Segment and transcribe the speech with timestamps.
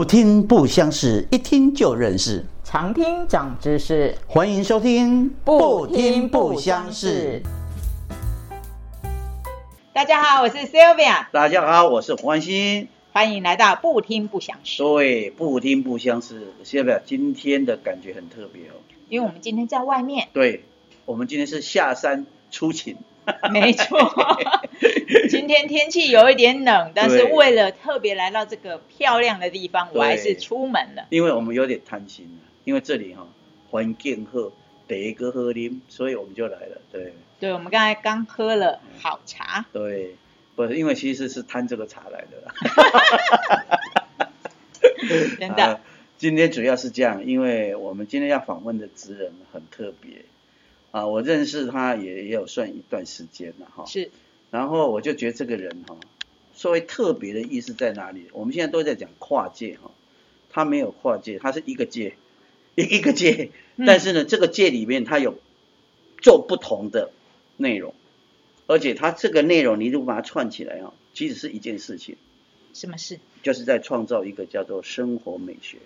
[0.00, 2.42] 不听不相识，一听就认识。
[2.64, 7.42] 常听长知识，欢迎收听不听不相识。
[9.92, 12.88] 大家好，我是 Sylvia，大家好，我是黄欣。
[13.12, 14.82] 欢迎来到不听不相识。
[14.82, 16.54] 对，不听不相识。
[16.64, 18.80] Sylvia，今天的感觉很特别哦，
[19.10, 20.28] 因为我们今天在外面。
[20.32, 20.64] 对，
[21.04, 22.96] 我们今天是下山出勤。
[23.52, 23.98] 没错，
[25.28, 31.06] 今天天气有一点冷，但是为了特别来到这个漂亮的地方，我还是出门了。
[31.10, 33.26] 因为我们有点贪心因为这里哈
[33.70, 34.52] 环境好，
[34.86, 36.80] 第一个喝啉，所以我们就来了。
[36.92, 39.66] 对，对，我们刚才刚喝了好茶。
[39.72, 40.16] 对，
[40.56, 42.44] 不是因为其实是贪这个茶来的。
[45.38, 45.80] 真的，
[46.18, 50.24] 今天主要是这样，因为我们今天要访问的职人很特别。
[50.90, 53.84] 啊，我认识他也也有算一段时间了哈。
[53.86, 54.10] 是。
[54.50, 55.96] 然后我就觉得这个人哈，
[56.54, 58.26] 稍微特别的意思在哪里？
[58.32, 59.92] 我们现在都在讲跨界哈，
[60.50, 62.14] 他没有跨界，他是一个界，
[62.74, 63.50] 一一个界。
[63.86, 65.38] 但是呢，这个界里面他有
[66.20, 67.12] 做不同的
[67.56, 67.94] 内容，
[68.66, 72.16] 而且他这个内容，你如果把它串起来啊，其实是一件事情。
[72.74, 73.20] 什么事？
[73.42, 75.78] 就是在创造一个叫做生活美学。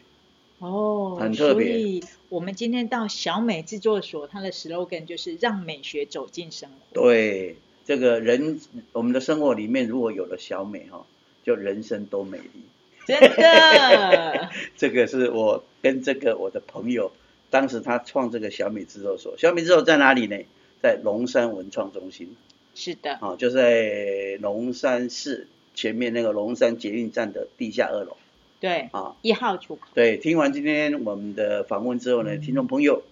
[0.59, 1.67] 哦，很特别。
[1.67, 6.77] 所以我们今天到小美制作所，它的 slogan 就是让美学走进生活。
[6.93, 8.61] 对，这个人
[8.93, 11.05] 我们的生活里面如果有了小美哈，
[11.45, 12.63] 就人生都美丽。
[13.07, 14.51] 真的。
[14.77, 17.13] 这个是我跟这个我的朋友，
[17.51, 19.37] 当时他创这个小美制作所。
[19.37, 20.39] 小美制作在哪里呢？
[20.81, 22.35] 在龙山文创中心。
[22.75, 23.15] 是的。
[23.17, 28.17] 啊，就在龙山市前面那个龙山捷运站的地下二楼。
[28.65, 29.83] 对啊，一号出口。
[29.93, 33.03] 对，听完今天我们的访问之后呢，听众朋友，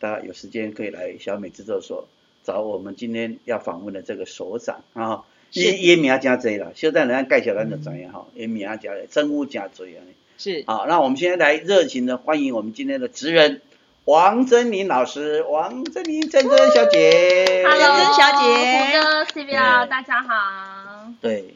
[0.00, 2.08] 大家有时间可以来小美制作所
[2.42, 10.02] 找我们今天要访问的这个所长啊，也也名加多了，现在人家介绍咱就知样哈，也名加多，真物加多啊。
[10.38, 10.64] 是。
[10.66, 13.62] 好，那我们现在来热情的欢迎我们今天的职人
[14.06, 21.12] 王珍妮老师，王珍妮珍珍小姐，Hello，珍小姐，胡哥，C B L，大家好。
[21.20, 21.54] 对，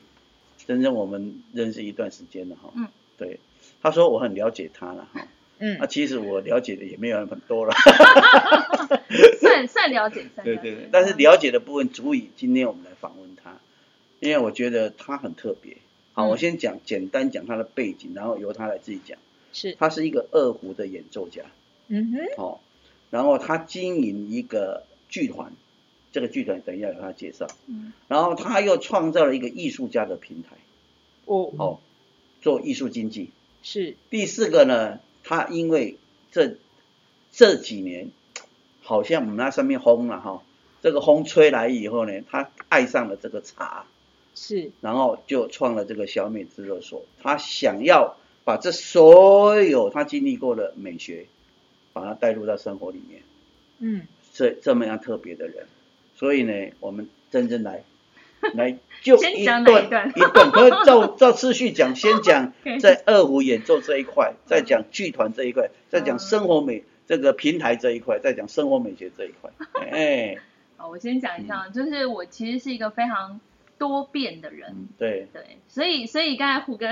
[0.69, 2.71] 珍珍我们认识一段时间了哈。
[2.77, 2.87] 嗯。
[3.21, 3.39] 对，
[3.83, 7.75] 他说我很了解他了哈，嗯，那其实我了解的也没有很多了，
[9.39, 13.59] 算算了解，对对对，但是了解的部分足以今天我们来访问他，
[14.21, 15.77] 因为我觉得他很特别。
[16.15, 19.19] 好，我先讲简单讲他的背景，然后由他来自己讲。
[19.53, 21.43] 是，他是一个二胡的演奏家，
[21.89, 22.61] 嗯哼，哦，
[23.11, 25.53] 然后他经营一个剧团，
[26.11, 30.57] 这个剧团等一下由他介绍，嗯，然后他又创造了一个艺术家的平台，
[31.27, 31.81] 哦，好。
[32.41, 33.31] 做艺术经济
[33.63, 33.97] 是。
[34.11, 35.97] 第四个呢，他因为
[36.33, 36.57] 这
[37.33, 38.11] 这几年
[38.83, 40.43] 好像我们那上面轰了哈，
[40.83, 43.87] 这个风吹来以后呢，他爱上了这个茶，
[44.35, 51.27] 是，然后就创了这个小美制作所，他想要把这所有他经历过的美学，
[51.93, 53.23] 把它带入到生活里面，
[53.79, 55.67] 嗯，这这么样特别的人，
[56.17, 57.85] 所以呢，我们真正来。
[58.55, 60.11] 来，就一段一段，
[60.51, 69.51] 可以照照次序讲， 先讲在二胡演奏这一块，再讲剧团这一块，再讲生活美这个平台这一块，再讲生活美学这一块。
[69.91, 70.37] 哎，
[70.77, 73.41] 好，我先讲一下，就是我其实是一个非常
[73.79, 75.29] 多变的人，对。
[75.33, 76.87] 对，所以所以刚才胡哥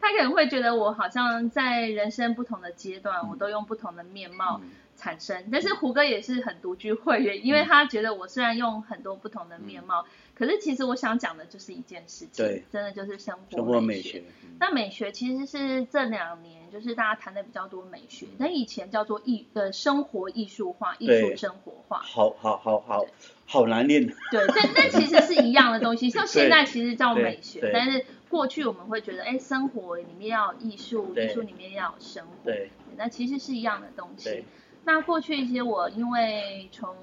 [0.00, 4.60] 他可能会觉得我好像在人生不同的阶段，我都用不同的面貌。
[4.98, 10.06] 产生，但是胡歌也是很独具慧眼，因为他觉得我虽然用很多不同的面貌，
[10.38, 14.22] 可是其实我想讲的就是一件事情，真的就是生活美学。
[14.58, 23.06] 那美学其实是这两年就是大家谈的比较多美学，那以前叫做艺呃生活艺术化、艺术生活化，好好好好
[23.46, 24.06] 好难念。
[24.30, 34.44] 对，但但其实是一样的东西， 像现在其实叫美学，但是过去我们会觉得，哎，生活里面要艺术，艺术里面要有生活，对，那其实是一样的东西。
[34.84, 36.94] 那过去一些我因为从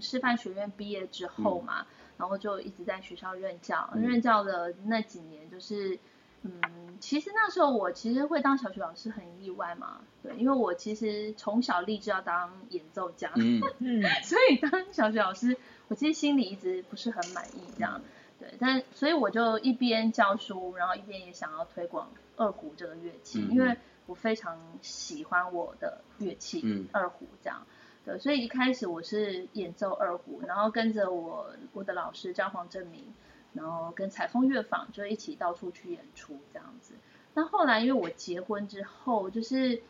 [0.00, 1.86] 师范学院毕业之后嘛，
[2.16, 5.98] 然后就一直在学校任教，任教的那几年就是，
[6.42, 6.60] 嗯，
[7.00, 13.60] 其实那时候我其实会当小学老师很意外嘛，对，因为我其实从小立志要当演奏家，嗯。
[13.78, 15.56] 嗯， 所以当小学老师，
[15.88, 18.00] 我其实心里一直不是很满意这样，
[18.38, 23.76] 对，但所以我就一边教书，然后一边也想要推广二胡这个乐器，因为。
[24.06, 26.88] 我非常喜欢我的乐器，嗯。
[26.90, 27.64] 二胡这样，
[28.04, 33.04] 对，所以一开始我是演奏二胡，然后跟着我我的老师叫黄正明，
[33.52, 36.94] 然后跟采风乐坊就一起到处去演出这样子。
[37.34, 39.82] 那后来因为我结婚之后，就是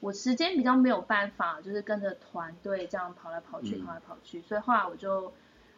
[0.00, 5.32] 我时间比较没有办法，就是跟着团队这样跑来跑去，跑来跑去，所以后来我就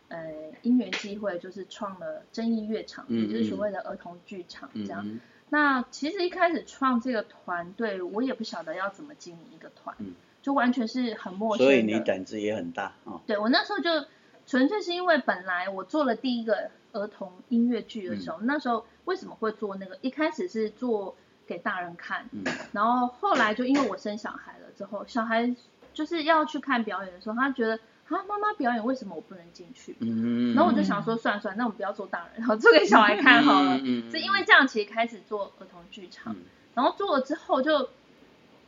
[0.09, 0.33] 呃
[0.63, 5.07] 因缘机会，就是创了真义乐场，也就是所谓的儿童剧场这样。
[5.53, 9.97] 那其实一开始创这个团队，我也不晓得要怎么经营一个团，
[10.43, 11.67] 就完全是很陌生。
[11.67, 13.21] 所以你胆子也很大啊。
[13.27, 14.07] 对我那时候就
[14.47, 19.99] 纯粹是因为本来我做了第一个儿童音乐剧的时候，那时候为什么会做那个？
[20.01, 21.17] 一开始是做。
[21.47, 22.31] 给大人看，
[22.71, 25.53] 然后后来就因为我生小孩了之后，小孩
[25.93, 27.75] 就是要去看表演的时候，他觉得
[28.07, 29.97] 啊，妈妈表演为什么我不能进去？
[29.99, 33.81] 嗯然后我就想说，算了算了，那我们不要做大人，然后做给小孩看好了。
[33.83, 36.37] 嗯是因为这样，其实开始做儿童剧场，
[36.77, 37.89] 然后做了之后就，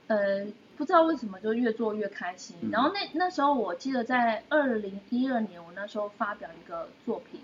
[0.09, 0.45] 呃，
[0.77, 2.57] 不知道为什么就越做越开心。
[2.71, 7.41] 然后那那时候我记得在二零一二年，我那时候发表一个作品。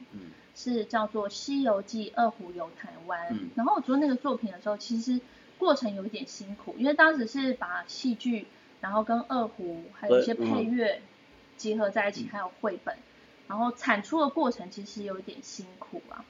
[0.60, 5.20] 是叫做《西游记》二胡游台湾，然后我做那个作品的时候，其实
[5.56, 8.48] 过程有一点辛苦，因为当时是把戏剧，
[8.80, 11.00] 然后跟二胡还有一些配乐
[11.56, 12.96] 结合在一起，还有绘本，
[13.46, 16.24] 然后产出的过程其实有一点辛苦啊。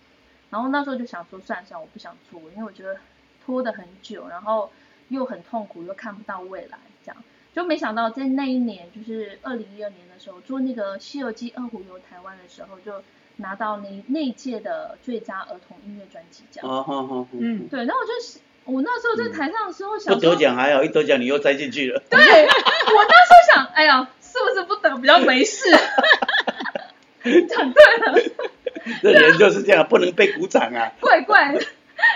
[0.51, 3.01] 然后那时候就想说，算了算了，我不想做，因为我觉得
[3.47, 4.71] 拖得很久，然后
[5.09, 7.25] 又很痛苦，又看不到未来，这样
[7.55, 13.03] 就没想到在那一年，就是二零一二年的时候，做那个《西游记》二胡游台湾的时候就。
[13.41, 16.69] 拿到那那届的最佳儿童音乐专辑奖。
[16.69, 17.29] 哦，哦哦。
[17.35, 18.13] 嗯，对，然后我就
[18.65, 22.03] 我那时候在台上的时候想，不得奖还好，一得奖你又栽进去了。
[22.11, 25.71] 对，我那时候想，哎呀，是不是不得比较没事？
[27.49, 28.19] 讲对了。
[29.03, 30.91] 这人就是这样，不能被鼓掌啊。
[31.01, 31.65] 怪怪的。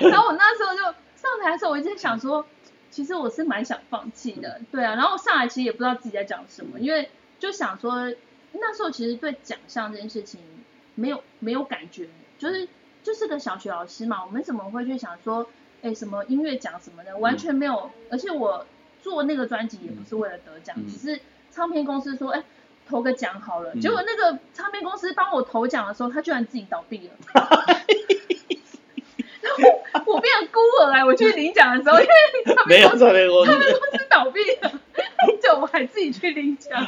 [0.01, 2.45] 然后我那时候就上台的时候，我一直想说，
[2.93, 4.95] 其实我是蛮想放弃的，对啊。
[4.95, 7.11] 然后上来其实也不知道自己在讲什么，因为
[7.41, 8.15] 就想说，
[8.53, 10.39] 那时候其实对奖项这件事情。
[10.95, 12.07] 没有没有感觉，
[12.39, 12.69] 就是
[13.03, 15.49] 就是个小学老师嘛，我们怎么会去想说，
[15.81, 17.91] 哎，什么音乐奖什么的，完全没有。
[18.11, 18.67] 而且我
[19.01, 21.19] 做那个专辑也不是为了得奖，只是
[21.51, 22.45] 唱片公司说，哎，
[22.87, 23.75] 投个奖好了。
[23.77, 27.15] 结果那个唱片公司帮我投奖的时候，他居然自己倒闭了。
[30.07, 32.81] 我变成孤儿来，我去领奖的时候，因为他们
[33.73, 34.81] 公司倒闭了，
[35.43, 36.85] 就我还自己去领奖，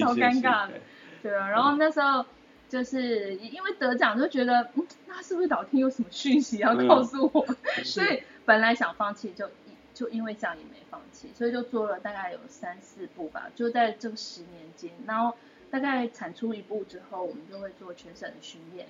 [0.00, 0.74] 超尴尬的。
[1.22, 2.24] 对啊，然后那时候。
[2.70, 7.44] 就是因为得奖就觉得，嗯，那是不是老天有什么讯息要告诉我？
[7.82, 9.50] 所以本来想放弃，就
[9.92, 15.36] 就因为这样也没放弃，所以就做了大概有三四部吧，就在这十年间，然后
[15.68, 18.86] 大概产出一部之后，我们就会做全省的巡演，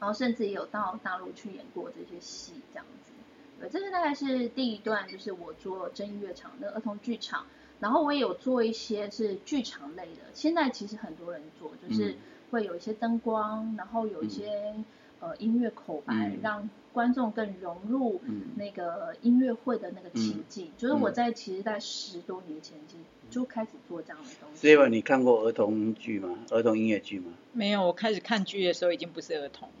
[0.00, 3.12] 然后甚至也有到大陆去演过这些戏，这样子。
[3.60, 7.46] 对，这是大概是第一段，就是我做真音乐场那儿童剧场，
[7.78, 12.16] 然后我也有做一些是剧场类的，现在其实很多人做，就是。
[12.50, 14.74] 会有一些灯光，然后有一些
[15.20, 18.20] 呃音乐口白，让观众更融入
[18.56, 20.70] 那个音乐会的那个情境。
[20.76, 22.94] 就是我在其实，在十多年前就
[23.30, 24.60] 就开始做这样的东西。
[24.74, 26.38] 所以你看过儿童剧吗？
[26.50, 27.32] 儿童音乐剧吗？
[27.52, 29.68] 没有，我开始看剧的时候已经不是儿童。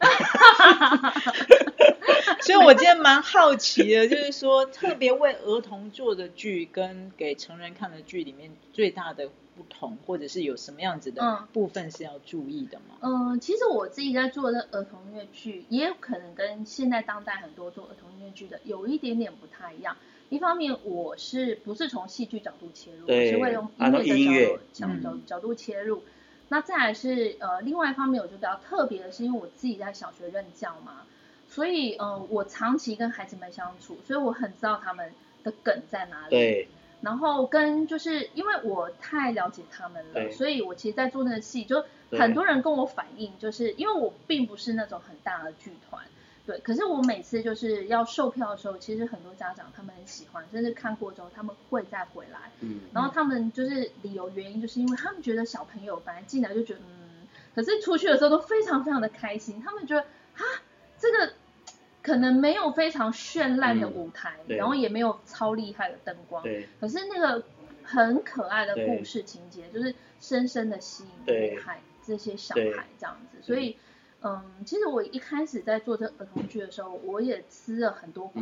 [2.42, 9.28] 所以我今天蛮好奇的，就是说特别为儿童做的剧跟给成人看的剧里面最大的。
[9.56, 12.96] 不同，或者是有什么样子的部分是要注意的吗？
[13.02, 19.96] 嗯，其实我自己在做的儿童音乐剧，也有可能跟现在当代很多做儿童音乐剧的有一点点不太一样。
[20.28, 23.68] 一方面，我是不是从戏剧角度切入，我是会用
[24.04, 26.02] 音乐的角度角角度切入。
[26.48, 31.02] 那再来是呃，另外一方面，我觉得比较特别的是，因为我自己在小学任教嘛，
[31.48, 36.30] 所以呃，我长期跟孩子们相处，所以我很知道他们的梗在哪里。
[36.30, 36.68] 对。
[37.02, 46.04] 然后跟就是因为我太了解他们了，所以我其实，在做那个戏，就很多人跟我反映，就是因为我并不是那种很大的剧团，
[46.46, 46.58] 对。
[46.60, 52.50] 可是我每次就是要售票的时候，其实很多家长他们很喜欢，甚至看过之后他们会再回来。
[52.60, 52.80] 嗯。
[52.92, 60.44] 然后他们就是理由原因，就是因为他们觉得小朋友本来进来就觉得嗯，可是出去的时候都非常非常的开心，他们觉得啊
[60.98, 61.32] 这个。
[62.02, 66.42] 可能没有非常绚烂的舞台，然后也没有超厉害的灯光，
[66.80, 67.44] 可是那个
[67.84, 73.42] 很可爱的故事情节，就是深深的吸引孩这些小孩这样子。
[73.42, 73.76] 所以，嗯，
[74.64, 78.40] 其实我一开始在做这儿童剧的时候，我也吃了很多苦，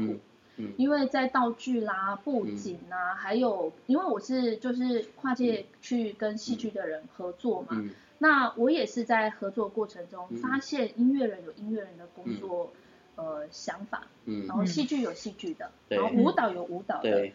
[0.76, 7.82] 因为在道具啦、布景啊，还有因为我是就是跨界去跟戏剧的人合作嘛，
[8.18, 12.73] 那我也是在合作过程中发现音乐人有音乐人的工作。
[13.20, 17.32] 呃，想法，嗯，然后戏剧有戏剧的，然后舞蹈有舞蹈的，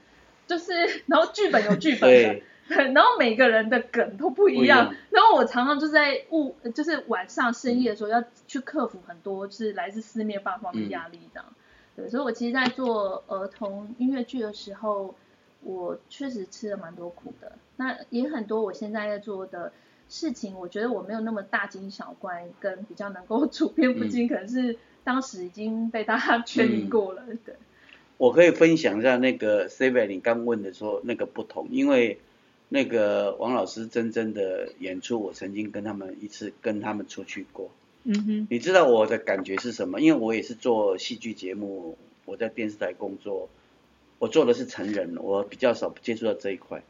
[0.47, 0.71] 就是
[1.07, 2.41] 然后剧本有剧本的，
[2.93, 11.45] 然后每个人的梗都不一样，然后我常常就在午，就是晚上深夜的时候要去克服很多就是来自四面八方的压力这样，
[11.95, 15.13] 对，所以我其实，在做儿童音乐剧的时候，
[15.61, 19.71] 我确实吃了蛮多苦的，那也很多我现在在做的
[20.09, 27.23] 事情，我觉得我没有那么大惊小怪，跟比较能够处变不惊，可能是当时已经被大家确定过了。
[27.45, 27.55] 对，
[28.17, 32.19] 我可以分享一下那个 C 位你刚问的说那个不同，因为
[32.73, 37.69] 那个王老师真正的演出，我曾经跟他们一次跟他们出去过。
[38.03, 40.01] 嗯哼，你知道我的感觉是什么？
[40.01, 43.47] 因为我也是做戏剧节目，我在电视台工作，
[44.17, 46.81] 我做的是成人，我比较少接触到这一块。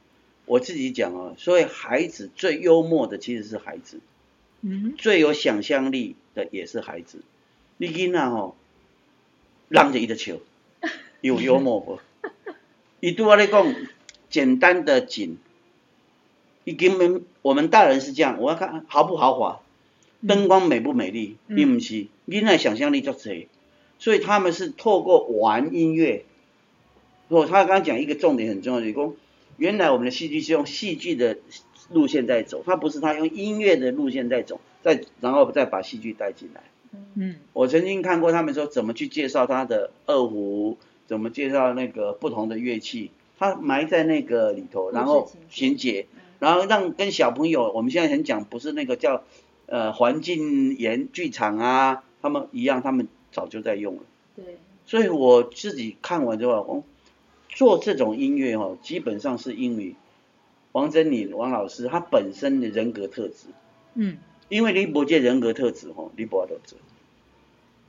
[0.45, 3.99] 我自己讲哦，所以孩子最幽默的其实是孩子，
[4.61, 7.21] 嗯，最有想象力的也是孩子。
[7.75, 8.55] 你囡仔吼，
[9.67, 10.39] 让着伊的球，
[11.19, 11.99] 有幽默不？
[13.01, 13.75] 伊对我来讲，
[14.29, 15.37] 简单的景，
[16.63, 19.61] 伊根本我们大人是这样，我要看豪不豪华，
[20.27, 23.47] 灯光美不美丽，并不是囡仔想象力就这，
[23.99, 26.25] 所以他们是透过玩音乐。
[27.27, 29.13] 我他刚刚讲一个重点很重要，就是讲。
[29.57, 31.37] 原来我们的戏剧是用戏剧的
[31.91, 36.63] 路线在走，他不是他用音乐的路线在走，再然后再把戏剧带进来。
[37.13, 46.07] 嗯，我曾经看过他们说怎么去介绍他的二胡，怎么介绍那个不同的乐器，他埋在那个里头，然后衔接，
[46.43, 49.23] 然后让跟小朋友，我们现在很讲不是那个叫
[49.65, 54.01] 呃环境演剧场啊，他们一样，他们早就在用了。
[54.35, 56.83] 对，所以我自己看完之后，哦
[57.47, 59.95] 做这种音乐哦，基本上是因为
[60.73, 63.45] 王珍妮王老师他本身的人格特质，
[63.93, 64.17] 嗯，
[64.49, 66.77] 因为你无这人格特质吼，你无法度做，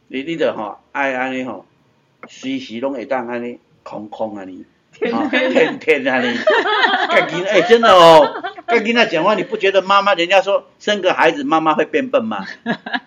[0.07, 1.67] 你你的吼爱安尼吼，
[2.29, 6.39] 随时拢会当安尼空空安尼，天天安尼，
[7.11, 12.47] 跟囡哎真的哦，跟囡仔讲话你不觉得妈妈人家说生个孩子妈妈会变笨吗？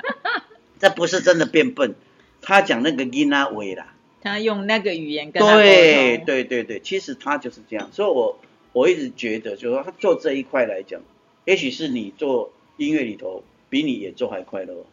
[0.80, 1.96] 这不是真的变笨，
[2.42, 3.94] 他讲那个囡仔话啦。
[4.22, 8.40] 他用那个语言跟对对对对，其实他就是这样，所以我
[8.74, 11.02] 我一直觉得，就是说他做这一块来讲，
[11.46, 14.86] 也许是你做音乐里头比你演奏还快乐，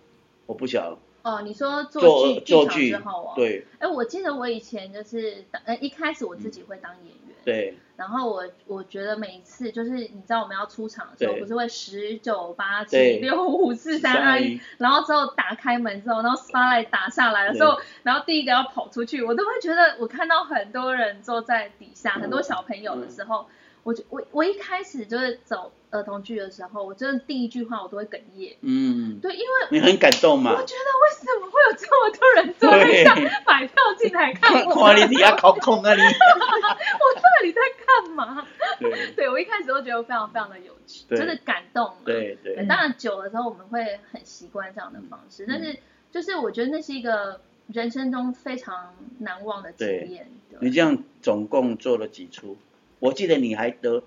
[0.46, 0.98] 我不晓得。
[1.24, 3.66] 哦，你说做剧做剧之后哦，对。
[3.78, 7.78] 哎，我记得我以前就是呃一开始我自己会当演员，对。
[7.96, 23.46] 然后我我觉得每一次就是你知道我们要出场的时候，不是会十九八七六五四三二一，然后之后打开门之后，然后 spotlight 打下来的时候，然后第一个要跑出去，我都会觉得我看到很多人坐在底下，很多小朋友的时候。
[23.84, 28.56] 我我我一开始就是走儿童剧的时候，我真的第一句话我都会哽咽。
[28.62, 30.52] 嗯，对，因为你很感动嘛。
[30.52, 33.14] 我觉得为什么会有这么多人坐在上
[33.46, 34.74] 买票进来看我？
[34.82, 36.00] 哇，你底下考空啊你！
[36.02, 38.46] 我那里在干嘛？
[38.80, 41.92] 对， 对我一开始都觉得非常非常的有趣，就是感动。
[42.04, 42.66] 对对。
[42.66, 45.78] 当然久了之后我们会很习惯这样的方式，但是
[46.10, 50.30] 就是我觉得那是一个人生中非常难忘的经验。
[50.60, 52.56] 你这样总共做了几出？
[53.04, 54.02] 我记得你还得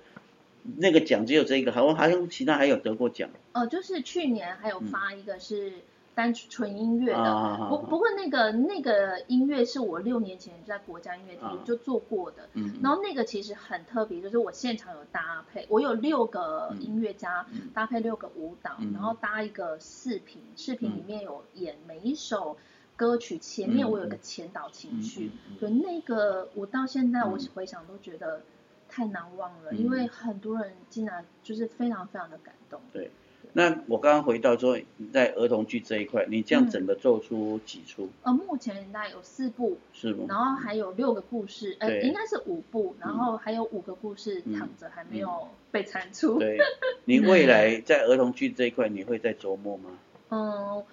[0.76, 3.30] 那个奖，只有这一个，好像好像其他还有得过奖。
[3.54, 5.72] 哦，就是去年还有发一个是
[6.16, 12.50] 单纯音乐的，不不过那个那个音乐是我六年前在国家音乐厅就做过的，
[12.82, 22.58] 然后那个其实很特别，就是我现场有搭配，我有六个音乐家搭配六个舞蹈，然后搭一个视频，视频里面有演每一首
[22.96, 28.42] 歌曲前面我有个前导情绪，对那个我到现在我回想都觉得。
[28.98, 32.82] 太难忘了，因为很多人竟然就是非常非常的感动。
[32.92, 33.12] 对，
[33.54, 34.80] 那我刚刚回到说，
[35.14, 38.10] 在儿童剧这一块，你这样整个做出几出？
[38.24, 40.26] 呃，目前大概有四部，是吗？
[40.28, 46.40] 然后还有六个故事，呃，应该是五部，然后还有五个故事躺着还没有被产出。
[46.40, 46.58] 对，
[47.06, 49.92] 你未来在儿童剧这一块，你会在琢磨吗？
[50.30, 50.84] 嗯，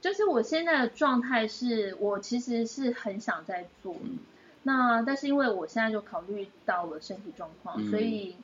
[0.00, 3.94] 就是我现在的状态是，我其实是很想在做。
[4.62, 8.36] 那但是因为我现在就考虑到了身体状况，所以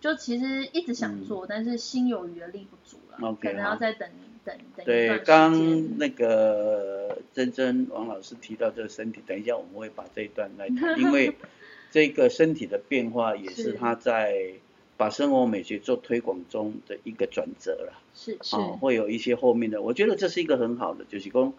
[0.00, 4.08] 就其实一直想做，但是心有余而力不足了，可能要再等
[4.44, 11.36] 等等对，刚那个珍珍王老师提到这个身体，等一下我们会把这一段来谈，因为
[11.92, 14.54] 这个身体的变化也是他在
[14.96, 21.52] 把生活美学做推广中的一个转折了，是是，会有一些后面的，我觉得这是一个很好的，就是说。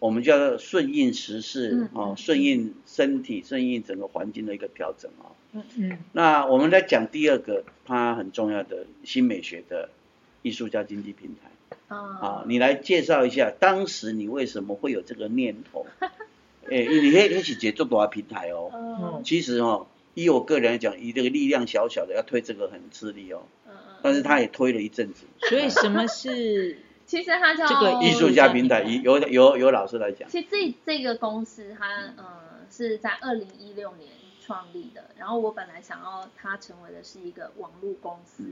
[0.00, 5.34] 我们叫做顺应时事啊，顺应身体，顺应整个环境的一个调整啊。
[5.52, 5.98] 嗯嗯。
[6.12, 9.90] 那我们来讲第二个，它很重要的新美学的
[10.42, 11.50] 艺术家经济平台。
[11.88, 12.44] 啊。
[12.46, 15.84] 你来介绍一下，当时你为什么会有这个念头？
[16.70, 18.70] 哎，你可以一起接做多少平台哦。
[18.72, 19.22] 哦。
[19.24, 23.42] 其实哦，以我个人来讲，以这个力量小小的要推这个很吃力哦。
[23.66, 23.94] 嗯嗯。
[24.02, 25.24] 但是他也推了一阵子。
[25.48, 26.78] 所以什么是？
[27.08, 30.28] 其实它叫这个艺术家平台，由由由老师来讲。
[30.28, 31.86] 其实这这个公司它
[32.18, 32.24] 呃
[32.70, 34.10] 是在二零一六年
[34.42, 38.44] 创立的，然后我本来想要它成为的是一个网络公司，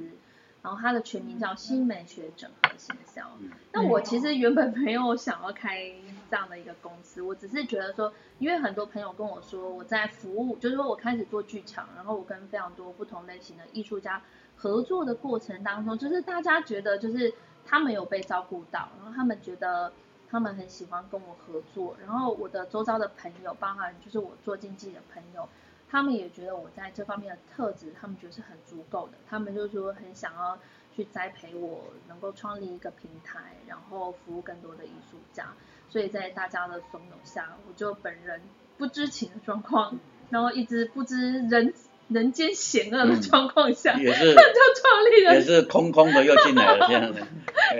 [0.62, 3.30] 然后它的全名叫新美学整合行销。
[3.72, 5.92] 那我其实原本没有想要开
[6.30, 14.22] 这样的一个公司，我只是觉得说，因为很多朋友跟我说，我在服务，就是说我开始做剧场，然后我跟非常多不同类型的艺术家
[14.56, 17.34] 合作的过程当中，就是大家觉得就是
[17.66, 19.92] 他们有被照顾到，然后他们觉得
[20.30, 25.48] 他们很喜欢跟我合作，然后我的周遭的朋友，包含就是我做经纪的朋友。
[25.88, 29.12] 他们也觉得我在这方面的特质，他们觉得是很足够的。
[29.28, 30.58] 他们就说很想要
[30.94, 35.46] 去栽培我，能够创立一个平台，然后服务更多的艺术家。
[35.88, 38.40] 所以在大家的怂恿下，我就本人
[38.76, 39.96] 不知情的状况，
[40.28, 41.72] 然后一直不知人
[42.08, 47.20] 人间险恶的状况下，也是 就创立了，也是空空的又进来了 这样 的，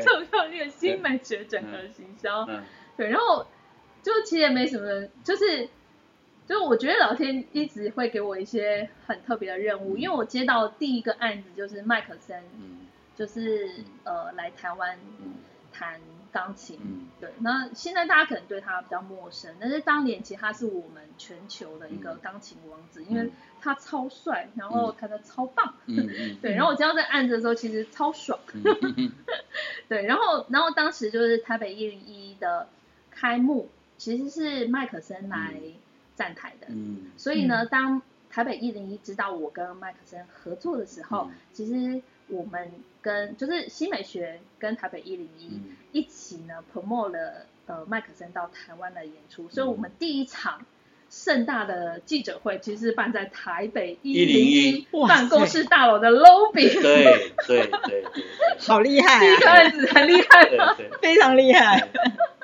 [0.04, 2.49] 就创立了新美学整合行销。
[2.97, 3.47] 对，然后
[4.02, 5.68] 就其实也没什么，就是。
[6.49, 12.40] 就我觉得老天一直会给我一些很特别的任务，因为我接到第一个案子就是麦克森，
[13.16, 13.68] 就是
[14.04, 14.97] 呃来台湾
[15.73, 16.00] 弹
[16.33, 16.78] 钢琴，
[17.21, 23.30] 对，那现在大家可能对他比较陌生，但是当年其实他是我们全球的一个钢琴王子，因为
[23.61, 25.75] 他超帅，然后弹的超棒，
[26.42, 28.38] 对，然后我接到这案子的时候其实超爽，
[29.88, 32.68] 对，然后然后当时就是台北一零一的
[33.11, 33.68] 开幕，
[33.99, 35.54] 其实是麦克森来。
[36.16, 38.00] 站台的，嗯，所以呢，当
[38.37, 45.62] 台北一零一知道我跟麦克森合作的时候，其实我们跟就是新美学跟台北一零一
[45.93, 50.66] 一起呢，promote 了呃麦克森到台湾的演出，所以我们第一场
[51.09, 58.05] 盛大的记者会其实是办在台北一零一办公室大楼的 lobby，对对对，
[58.61, 61.88] 好厉害，第一个案子很厉害吗非常厉害。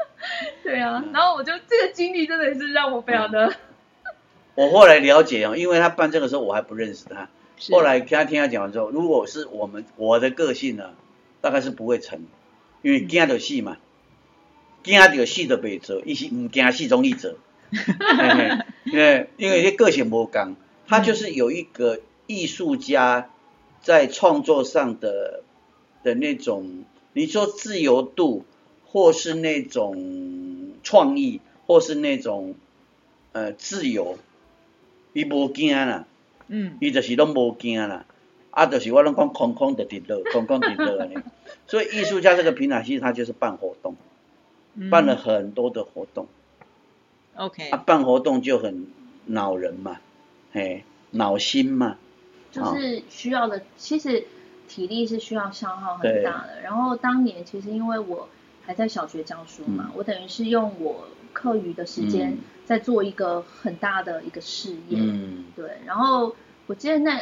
[0.64, 3.54] 对啊，然后我就这个经历真的是让我非常的。
[4.54, 7.28] 我后来了解哦，因为他办这个时候我还不认识他，
[7.70, 10.90] 后来听他听他讲完之后，如果是我们我的个性呢，
[11.40, 12.20] 大概是不会成，
[12.82, 13.78] 因为惊到死嘛，
[14.82, 17.34] 惊到死就袂做，伊是唔惊死容易做，
[18.84, 23.30] 因为因为个性无刚，他就是有一个艺术家
[23.80, 25.42] 在创作上的
[26.02, 28.44] 的那种，你说自由度。
[28.84, 32.54] 或是那种创意，或是那种
[33.32, 34.18] 呃自由，
[35.12, 36.06] 伊无惊啦，
[36.48, 38.04] 嗯，伊就是拢无惊啦，
[38.50, 41.14] 啊，就是我拢讲空空的伫落， 空空伫落安尼。
[41.66, 43.96] 所以艺术家这个平台其实它就是办活动，
[44.90, 46.26] 办了很多的活动
[47.36, 48.86] ，OK，啊，办活动就很
[49.26, 50.00] 恼人嘛，
[50.52, 51.98] 嘿，恼心嘛，
[52.50, 54.24] 就是需要的，其实
[54.68, 56.60] 体力是需要消耗很大的。
[56.62, 58.28] 然后当年其实因为我。
[58.64, 59.90] 还在小学教书嘛？
[59.96, 64.98] 我等于是用我课余的时间在做一个很大的一个事业。
[64.98, 65.78] 嗯，对。
[65.86, 66.34] 然后
[66.66, 67.20] 我记得那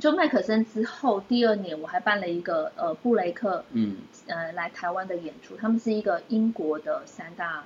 [0.00, 5.56] 就麦克森之后第二年，我还办了一个呃布雷克，嗯，呃来台湾的演出。
[5.56, 7.64] 他们是一个英国的三大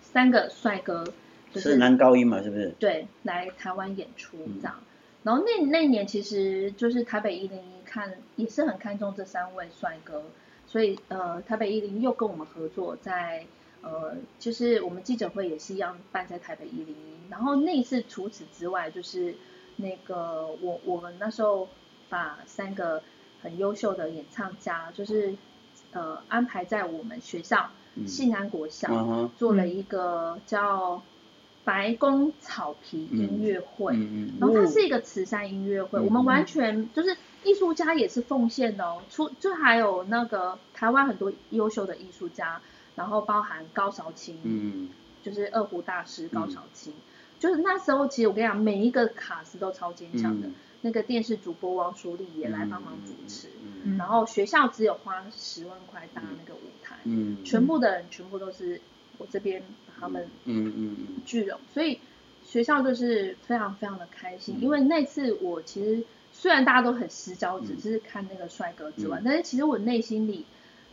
[0.00, 1.04] 三个帅哥，
[1.52, 2.42] 就是男高音嘛？
[2.42, 2.74] 是不是？
[2.78, 4.76] 对，来台湾演出这样。
[5.22, 10.22] 然后那那年其实就是台北一零一看也是很看重这三位帅哥。
[10.66, 13.44] 所以，呃，台北一零又跟我们合作，在
[13.84, 17.30] 呃，就是我们记者会也是一样办在台北一零一。
[17.30, 19.34] 然后那次除此之外，就是
[19.76, 21.68] 那个我我们那时候
[22.08, 23.02] 把三个
[23.42, 25.34] 很优秀的演唱家，就是
[25.92, 27.70] 呃安排在我们学校
[28.06, 31.02] 信安国校做了一个叫
[31.64, 33.94] 白宫草皮音乐会，
[34.40, 37.16] 然后它是一个慈善音乐会，我们完全就是。
[37.44, 42.58] 艺术家也是奉献的哦，出就还有那个台湾很多优秀的艺术家，
[42.96, 44.88] 然后包含高韶清，嗯，
[45.22, 46.92] 就是二胡大师高韶清，
[47.38, 50.48] 就是那时候其实我跟你讲，每一个卡司都超坚强的，
[50.82, 53.48] 那个电视主播王淑丽也来帮忙主持，
[53.98, 58.80] 然后学校只有花十万块搭那个舞台，嗯，全部的人全部都是
[59.18, 62.00] 我这边把他们，嗯嗯聚拢，所以
[62.44, 66.04] 学校就是非常非常的开心，因为那次我其实。
[66.36, 70.44] 虽然大家都很失焦，只是看那个帅哥之外，但是其实我内心里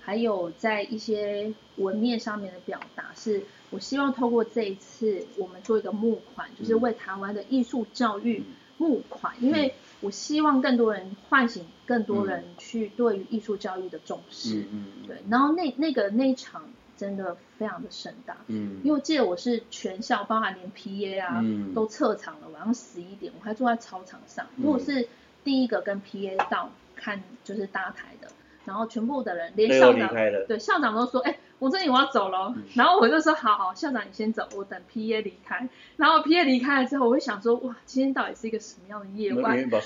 [0.03, 8.43] 还有在一些文面上面的表达，是我希望透过这一次我们做一个募款，就是为台湾的艺术教育
[8.77, 14.65] 募款，因为我希望更多人唤醒更多人去对于艺术教育的重视。
[14.71, 16.63] 嗯对，然后那那个那一场
[16.97, 18.37] 真的非常的盛大。
[18.47, 18.79] 嗯。
[18.83, 21.43] 因为我记得我是全校，包含连 PA 啊，
[21.75, 24.47] 都撤场了，晚上十一点我还坐在操场上。
[24.57, 25.07] 因为我是
[25.43, 28.27] 第一个跟 P A 到看就是搭台的，
[28.65, 30.13] 然后全部的人连校长
[30.47, 35.67] 对校长都说，哎，我这里我要走了，然后我就说好好，校长你先走，我等 P A 离开。
[35.97, 39.55] 然后 P A 离开了之后，我会想说哇，今天到底是一个什么样的夜晚？
[39.57, 39.79] 没有没有，我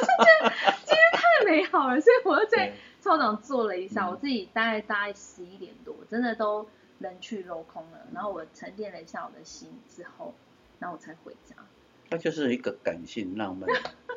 [0.00, 0.52] 就觉得
[0.84, 6.66] 今天太美好了，所以我就在操场坐了一下，我自己大概大概十一点多，真的都
[6.98, 7.98] 人去楼空了。
[8.12, 10.34] 然后我沉淀了一下我的心之后，
[10.78, 11.54] 然后我才回家。
[12.10, 13.68] 那就是一个感性浪漫。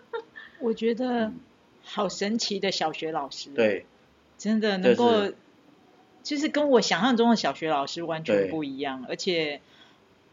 [0.59, 1.31] 我觉得
[1.83, 3.49] 好神奇的小学老师。
[3.51, 3.85] 对。
[4.37, 5.33] 真的能够。
[6.23, 9.59] 就是跟我想象中的小学老师完全不一样，而且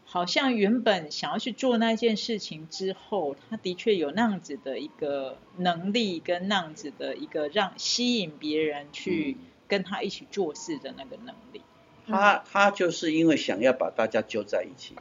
[0.05, 11.63] 好像原本想要去做那件事情之后，他的确有那样子的一个能力，跟那样子的一个让吸引别人去跟他一起做事的那个能力。
[12.05, 14.93] 他他就是因为想要把大家揪在一起，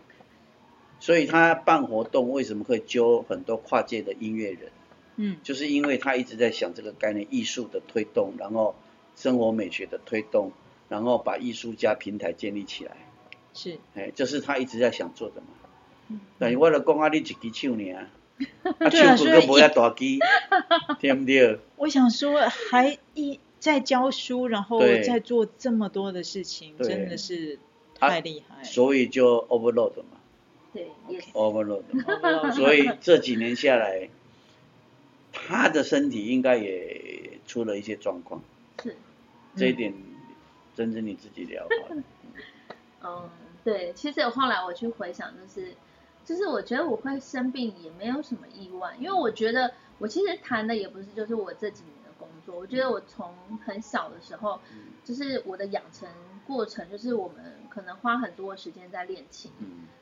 [1.01, 4.71] 所以他办活动为什么会揪很多跨界的音乐人？
[5.19, 8.75] 嗯，就是因为他一直在想这个概念，艺术的推动，然后
[9.15, 10.53] 生活美学的推动。
[10.89, 12.97] 然后把艺术家平台建立起来，
[13.53, 15.49] 是，哎，这是他一直在想做的嘛。
[16.09, 16.19] 嗯。
[16.39, 17.93] 但是为了讲啊，你一支手呢，
[18.81, 20.19] 啊，手骨都无遐大机，
[20.99, 21.59] 对不对？
[21.77, 27.59] 我想说，还一在教书，然后在做这么多的事情，真的是
[27.95, 28.65] 太厉害。
[28.65, 30.17] 所以就 overload 嘛。
[30.73, 30.89] 对
[31.35, 31.83] ，overload。
[32.57, 34.09] 所以这几年下来，
[35.47, 38.43] 他的身体应该也出了一些状况。
[38.83, 38.97] 是。
[39.57, 39.95] 这一点。
[40.75, 41.67] 真真你自己聊
[43.03, 43.29] 嗯，
[43.65, 45.75] 对，其实后来我去回想，就是，
[46.25, 53.35] 就是我觉得我会生病也没有什么意外，因为我觉得我其实谈的也不是就是我这几年的工作，我觉得我从
[53.67, 54.61] 很小的时候，
[55.05, 56.09] 就是我的养成
[56.47, 59.51] 过程，就是我们可能花很多时间在练琴，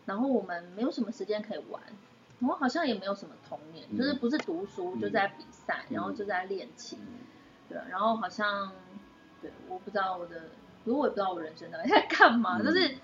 [0.05, 1.83] 然后我们没有什么时间可以玩，
[2.41, 6.99] 我好像也没有什么童年，就是不是读书就在比赛，然后就在练琴，
[7.69, 8.73] 对，然后好像，
[9.41, 10.45] 对，我不知道我的。
[10.85, 12.97] 如果我不知道我人生到底在干嘛，就是，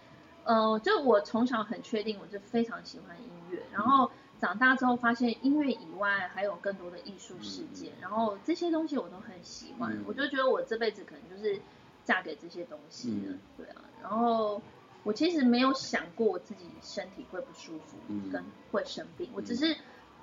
[0.44, 3.60] 呃，就我从小很确定，我就非常喜欢音乐。
[3.72, 9.98] 然后长大之后发现，音乐以外还有更多的艺术世界，然后这些东西我都很喜欢。
[10.06, 11.60] 我就觉得我这辈子可能就是
[12.04, 13.82] 嫁给这些东西的，对啊。
[14.00, 14.62] 然后
[15.04, 17.96] 我其实没有想过我自己身体会不舒服，
[18.32, 19.30] 跟会生病。
[19.34, 19.76] 我只是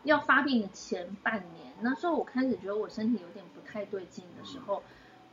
[0.04, 4.84] 要发病的前半年，那时候我开始觉得我身体有点不太对劲的时候。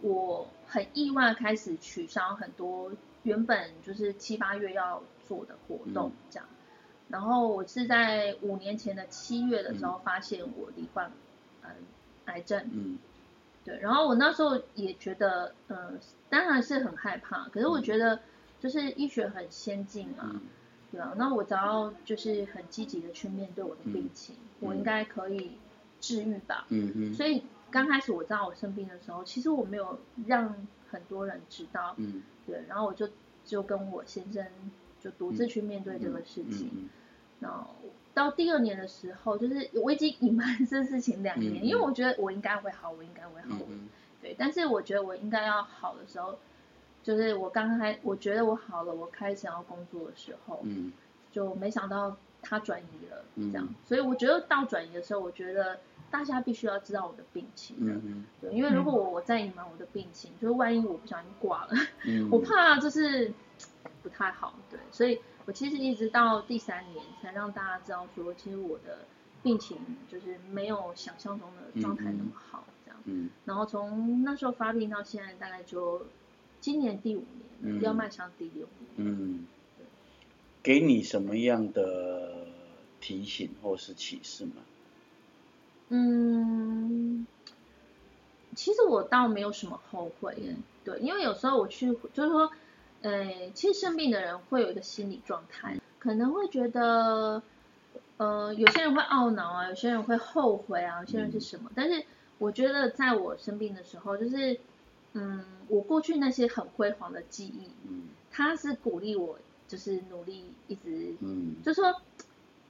[0.03, 6.47] 我很意外，开始取消很多原本就是七八月要做的活动，这样。
[7.09, 11.11] 然后我是在五年前的七月的时候发现我罹患
[11.63, 11.71] 嗯
[12.27, 12.99] 癌症，嗯，
[13.65, 13.79] 对。
[13.79, 18.21] 然后我那时候也觉得，嗯，当然是很害怕，可是我觉得
[18.61, 20.41] 就是医学很先进嘛，
[20.91, 21.15] 对啊。
[21.17, 25.53] 那我只要就是很积极的去面对我的病情，我应该可以
[26.01, 27.15] 治愈吧，嗯嗯。
[27.15, 27.43] 所以。
[27.69, 30.55] 刚开始我知道我生病的时候，其实我没有让
[30.89, 33.09] 很多人知道，嗯，对，然后我就
[33.45, 34.47] 就跟我先生
[35.01, 36.89] 就独自去面对这个事情。
[37.41, 37.67] 然后
[38.15, 43.89] 到第二年的时候，就是我已经隐瞒这事情两年，因为我觉得我应该会好，我应该会好，嗯
[44.23, 44.35] 对。
[44.39, 46.39] 但是我觉得我应该要好的时候，
[47.07, 50.93] 就是我刚开，我觉得我好了，我开始要工作的时候，嗯，
[51.31, 53.69] 就没想到他转移了，这样。
[53.85, 55.79] 所以我觉得到转移的时候，我觉得。
[56.09, 57.77] 大家必须要知道我的病情，
[58.41, 61.71] 对，因为如果我我再隐瞒我的病情，就是万一我不小心挂了，
[62.05, 63.33] 嗯我怕就是
[64.05, 69.01] 不太好，对，所以我其实一直到第三年才让大家知道说，其实我的
[69.43, 76.07] 病情就是没有想象中的状态那么好，这样，嗯，然后从那时候发病到现在，大概就
[76.67, 77.23] 今年第五
[77.61, 79.47] 年，要迈向第六年，嗯，
[80.65, 82.45] 给你什么样的
[83.01, 84.55] 提醒或是启示吗？
[85.91, 87.25] 嗯，
[88.57, 92.51] 其实我倒没有什么后悔耶，对，因为有时候我去，就是说，
[93.03, 97.41] 呃，其实生病的人会有一个心理状态，可能会觉得，
[98.17, 101.71] 呃，有些人会懊恼啊，有些人会后悔啊，有些人是什么？
[101.77, 102.05] 但是
[102.39, 104.59] 我觉得在我生病的时候，就是，
[105.17, 111.95] 嗯，我过去那些很辉煌的记忆，嗯，他是鼓励我，就是努力一直，嗯，就说。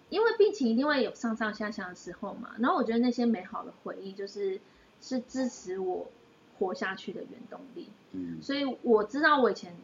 [0.09, 4.61] 因为病情一定会有上上下下的时候嘛，然后我觉得那些美好的回忆就是
[5.01, 6.09] 是支持我
[6.57, 7.89] 活下去的原动力。
[8.13, 9.77] 嗯，所以我知道我以前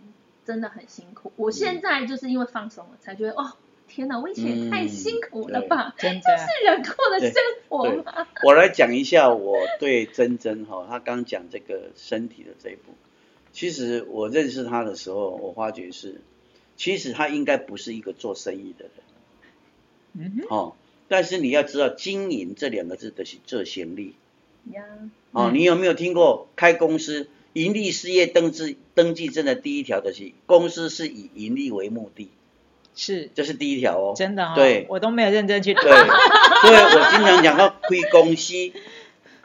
[0.44, 3.54] 真的很辛苦，我现在就是因为放松了，才觉得哦，
[3.94, 7.34] 天哪，我以前也太辛苦了吧， 就是人过的生
[7.68, 8.26] 活吗。
[8.42, 12.94] 我来讲一下我对珍珍哈，她刚讲这个身体的这一步，
[13.52, 16.22] 其实我认识她的时候，我发觉是，
[16.78, 20.32] 其实她应该不是一个做生意的人。
[20.38, 20.74] 嗯哦，
[21.08, 24.14] 但是你要知道，经营这两个字的是这先例。
[24.72, 24.82] 呀。
[25.32, 32.30] 哦，你有没有听过开公司盈利事业登记登记证的第一条的是公司是以盈利为目的，
[32.94, 34.14] 是，这是第一条哦。
[34.16, 35.82] 真的哈，对，我都没有认真去对，
[36.62, 38.54] 所以我经常讲到开公司，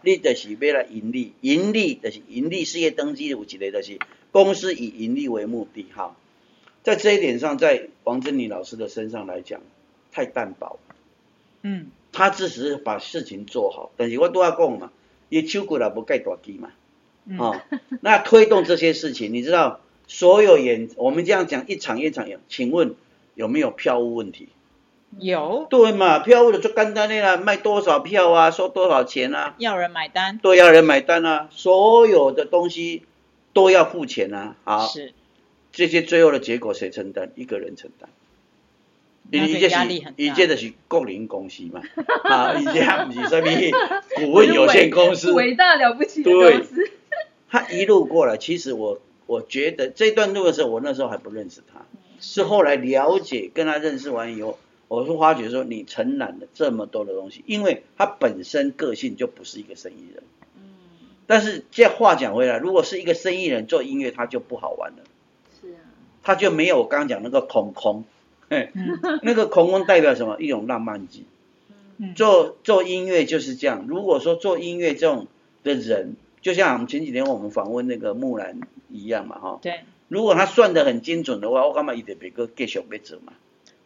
[0.04, 4.00] 你就是为了盈利，盈利就是盈利事业登记有几类的是
[4.32, 6.16] 公司以盈利为目的哈。
[6.84, 9.62] 在这一点上，在王珍妮老师的身上来讲，
[10.12, 10.80] 太淡薄。
[11.62, 14.92] 嗯，他只是把事情做好，但是我都要讲嘛，
[15.30, 16.72] 你手骨了不盖大机嘛。
[17.38, 17.60] 哦，
[18.00, 22.96] 那推动这些事情，你知道，所有演我们这样讲一场一场演，请问
[23.38, 24.50] 有没有票务问题？
[25.20, 25.68] 有。
[25.70, 29.54] 对嘛，票务的就干单的啦，卖多少票啊，收多少钱啊？
[29.60, 30.40] 要人买单。
[30.40, 33.04] 对，要人买单啊，所有的东西
[33.54, 34.56] 都要付钱啊。
[34.64, 34.88] 好。
[34.88, 35.14] 是。
[35.72, 37.32] 这些最后的结果谁承担？
[37.36, 38.10] 一个人承担。
[39.30, 40.16] 因为压力很大。
[40.18, 41.82] 以前的是国营公司嘛，
[42.26, 43.48] 啊，以前不是什么
[44.16, 45.32] 股份有限公司。
[45.34, 46.90] 伟大了不起的公司。
[47.50, 51.86] 他一路过来，其实我我觉得这段路的时候，我那时候还不认识他，
[52.20, 60.24] 是后来了解跟他认识完以后，我是发觉说你承揽了这么多的东西，因为他本身个性就不是一个生意人。
[60.56, 60.62] 嗯。
[61.26, 64.98] 但是这话讲回来，如果是一个生意人做音乐，他就不好玩了。
[65.62, 65.80] 是啊。
[66.24, 68.04] 他就没有我刚刚讲那个空空，
[68.50, 68.72] 哎，
[69.24, 70.38] 那个空空代表什么？
[70.40, 71.26] 一种浪漫剂。
[71.98, 72.14] 嗯。
[72.16, 73.86] 做做音乐就是这样。
[73.88, 75.28] 如果说做音乐这种
[75.64, 76.16] 的人。
[76.40, 79.60] 就像前几天我们访问那个木兰一样嘛，哈。
[79.62, 79.82] 对。
[80.08, 83.34] 如果他算的很精准的话，我干嘛一点别个继续别走嘛？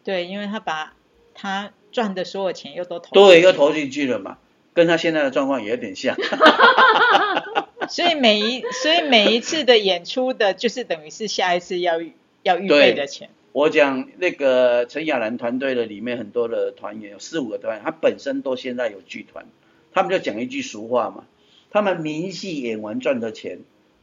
[0.03, 0.93] 对，因为他把
[1.34, 3.10] 他赚的所有钱又都投。
[3.13, 4.38] 对，又投进去了嘛，
[4.73, 6.15] 跟他现在的状况也有点像。
[7.89, 11.99] 所以每一所以每一次的演出的，就是等于是下一次要
[12.43, 13.29] 要预备的钱。
[13.51, 19.45] 我讲那个陈亚兰团队的里面很多的团员有四五个团员，他本身都现在有剧团，
[19.91, 21.25] 他们就讲一句俗话嘛。
[21.69, 23.60] 他们明戏演完赚的钱，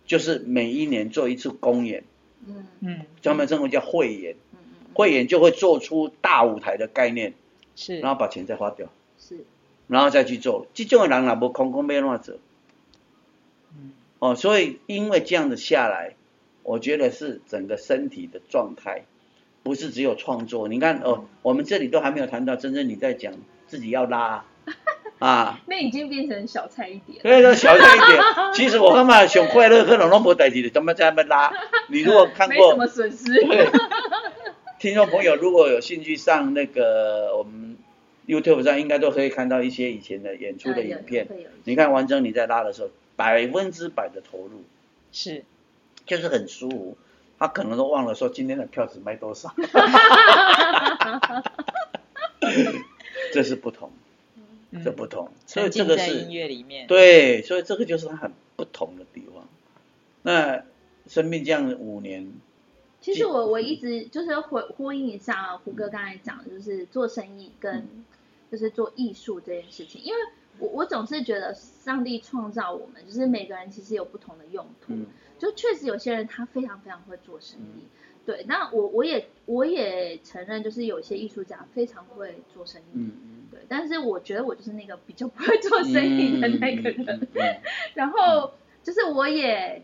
[0.07, 2.04] 就是每一年做一次公演，
[2.46, 2.66] 嗯。
[2.81, 7.35] 嗯，专门称为叫汇演，嗯嗯，汇演就会做出大舞台的概念，
[7.74, 9.44] 是，然后把钱再花掉，是，
[9.88, 12.35] 然后再去做，这种人哪不空空被乱走，
[13.77, 16.14] 嗯，哦，所以因为这样子下来，
[16.62, 19.05] 我觉得是整个身体的状态，
[19.62, 23.35] 不是只有创作，你看哦，我们这里都还没有谈到真正你在讲
[23.66, 24.44] 自己要拉。
[25.18, 27.20] 啊，那已经变成小菜一碟。
[27.22, 28.20] 对，小菜一碟。
[28.54, 31.52] 其实我干嘛想快乐，可能拢无代志的，怎么在那边拉？
[31.88, 33.35] 你如果看过，没什么损失。
[34.78, 37.76] 听众朋友如果有兴趣上那个我们
[38.28, 41.26] YouTube 上，应该都可以看到一些以前的演出的影片。
[41.64, 44.62] 你看完整你在拉的时候，百分之百的投入，
[45.11, 45.44] 是，
[46.07, 46.96] 就是很舒服。
[47.40, 49.52] 他可能都忘了说今天的票只卖多少。
[53.33, 53.90] 这是不同。
[54.85, 56.87] 这不同，所以这个是音乐里面。
[56.87, 59.48] 对，所以这个就是它很不同的地方。
[60.22, 60.64] 那
[61.07, 62.31] 生命这样五年，
[63.00, 68.04] 其实我我一直就是呼呼应一下胡哥刚才讲，就是做生意跟
[68.52, 70.18] 就是做艺术这件事情，因为
[70.59, 74.92] 我我总是觉得上帝创造我们，就是每个人其实有不同的用途，
[75.38, 77.85] 就确实有些人他非常非常会做生意，
[78.29, 83.11] 对，那我我也我也承认，就是有些艺术家非常会做生意
[83.51, 83.59] 对。
[83.71, 87.27] 但是我觉得我就是那个比较不会做生意的那个人，
[87.95, 89.81] 然后就是我也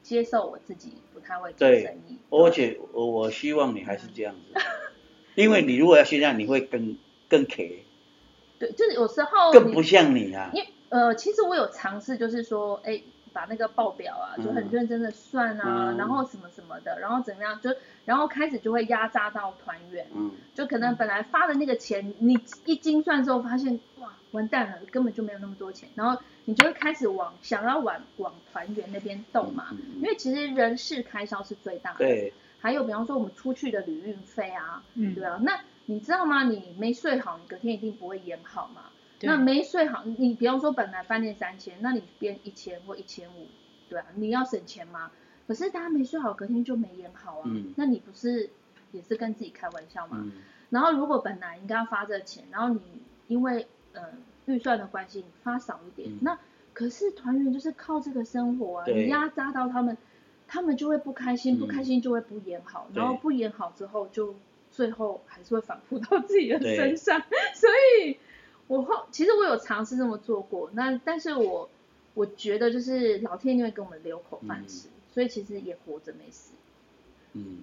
[0.00, 4.60] 接受我自己不太会做生意，而且我我希望你还是这样子，
[5.34, 6.96] 因为你如果要这样，你会更
[7.28, 7.84] 更 K。
[8.60, 10.52] 对，就是有时候更不像你啊。
[10.54, 13.02] 因呃，其实我有尝试，就是说，哎。
[13.32, 20.06] 把那个报表啊，就很认真的算啊，然后什么什么的，然后怎么样，就然后开始就会压榨到团员，
[20.54, 34.82] 就可能本来发的那个钱，你一精算之后发现，哇，完蛋了，根本就没有那么多钱，然后你就会开始往想要往往团员那边动嘛，因为其实人事开销是最大的，对，还有比方说我们出去的旅运费啊，
[35.14, 36.44] 对啊，那你知道吗？
[36.44, 38.82] 你没睡好，你隔天一定不会演好嘛。
[39.22, 43.46] 那没睡好，你比方说本来饭店三千，那你变一千或一千五，
[43.88, 45.10] 对啊，你要省钱吗？
[45.46, 48.50] 可是大家没睡好，隔天就没演好啊，那你不是
[48.92, 50.24] 也是跟自己开玩笑吗？
[50.70, 52.80] 然后如果本来应该要发这钱，然后你
[53.28, 54.02] 因为呃
[54.46, 56.38] 预算的关系发少一点，那
[56.72, 59.96] 可是团员就是靠这个生活啊，你压榨到他们，
[60.48, 64.34] 他们就会不开心，不开心就会不演好，然后不演好之后就
[64.70, 67.20] 最后还是会反扑到自己的身上，
[67.54, 67.68] 所
[68.00, 68.16] 以。
[68.68, 71.68] 我后其实我有尝试这么做过，那但是我
[72.14, 76.50] 我觉得就是老天就会给我们留口饭吃，所以其实也活着没事。
[77.32, 77.58] 嗯，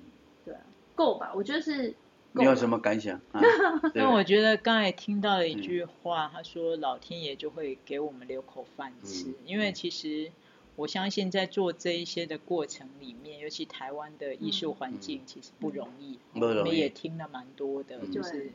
[0.45, 0.61] 对啊，
[0.95, 1.31] 够吧？
[1.35, 1.93] 我觉得是。
[2.31, 3.19] 你有什么感想？
[3.95, 10.31] 那我觉得刚才听到了一句话，他说老天爷就会给我们留口饭吃，因为其实
[10.79, 18.53] 我相信在做这一些的过程里面，尤其台湾的艺术环境其实不容易，我们也听了蛮多的，就是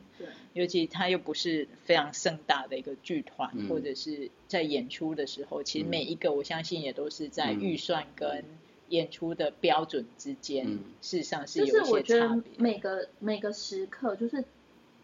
[0.53, 8.43] 尤其它又不是非常盛大的一个剧团，或者是在演出的时候，其实每一个我相信也都是在预算跟
[8.89, 10.65] 演出的标准之间，
[11.03, 12.43] 事实上是有一些差别。
[12.57, 14.43] 每个每个时刻就是。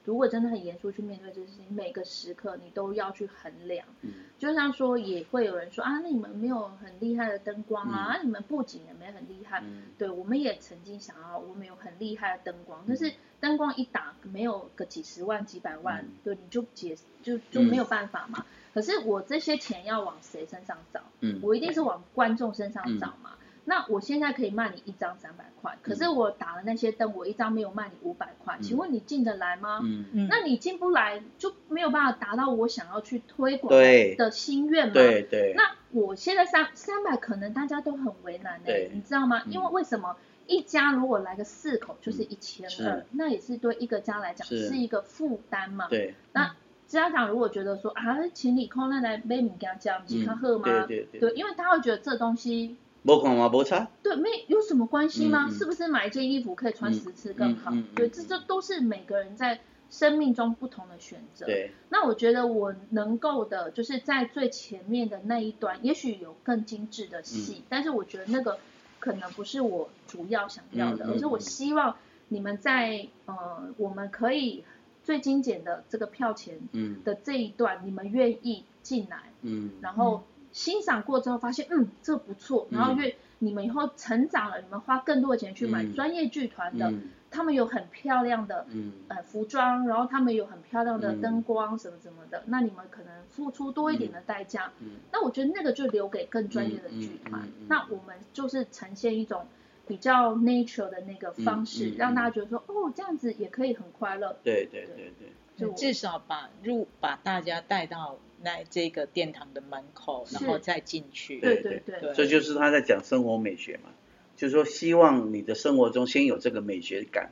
[0.04, 3.86] 如果真的很严肃去面对这件事情，每个时刻你都要去衡量。
[4.02, 9.62] 嗯，就像说，也会有人说啊，那你们没有很厉害的灯光啊，你们布景也没很厉害。
[9.64, 18.46] 嗯，对，我们也曾经想要，我们有很厉害的灯光，但是灯光一打，没有个几十万、几百万，对，你就解就就没有办法嘛。
[18.74, 21.02] 可是我这些钱要往谁身上找？
[21.20, 23.32] 嗯，我一定是往观众身上找嘛。
[23.64, 29.82] 那我现在可以卖你一张三百块，可是我打了那些灯，我一张没有卖你五百块，请问你进得来吗？
[29.84, 33.72] 嗯嗯，那你进不来就没有办法达到我想要去推广
[34.18, 34.94] 的心愿嘛？
[34.94, 35.54] 对对。
[35.56, 39.44] 那我现在三三百可能大家都很为难的，你知道吗？
[39.48, 45.88] 因为为什么一家如果来个四口就是一千二，那也是对一个家来讲是一个负担嘛？
[45.88, 46.16] 对。
[46.34, 46.56] 那
[46.88, 50.64] 家长如果觉得说啊，请你空那来买米给他叫，你他喝吗？
[50.66, 51.20] 对对对。
[51.20, 52.76] 对，因为他会觉得这东西。
[53.04, 53.88] 无看嘛，无差。
[54.04, 55.50] 对，没有什么关系吗？
[55.50, 57.74] 是不是买一件衣服可以穿十次更好？
[57.96, 59.60] 对，这这都是每个人在
[59.90, 61.48] 生命中不同的选择。
[61.48, 61.72] 对。
[61.90, 68.60] 那我觉得我能够的，就是在最前面的那一段，也许有更精致的戏，但是我觉得那个
[69.00, 71.96] 可能不是我主要想要的，而是我希望
[72.28, 74.64] 你们在呃，我们可以
[75.04, 76.60] 最精简的这个票钱
[77.04, 80.24] 的这一段，你们愿意进来，嗯，然后。
[80.52, 82.68] 欣赏过之后发现，嗯，这不错。
[82.72, 86.94] 然后因为你们以后成长了，你们花更多的钱去买专业剧团的，
[87.30, 88.68] 他们有很漂亮的
[89.08, 94.72] 呃服装，然后他们有很漂亮的灯光什么什么的，那你们可能付出多一点的代价。
[95.12, 97.48] 那我觉得那个就留给更专业的剧团。
[97.68, 99.48] 那我们就是呈现一种
[99.88, 104.38] 比较 nature 的那个方式，让大家觉得说，哦，这样子也可以很快乐。
[104.44, 108.18] 对对对对，就至少把入把大家带到。
[108.44, 111.40] 来这个殿堂的门口，然后再进去。
[111.40, 113.90] 对对对，这就是他在讲生活美学嘛，
[114.36, 117.32] 就是说希望你的生活中先有这个美学感。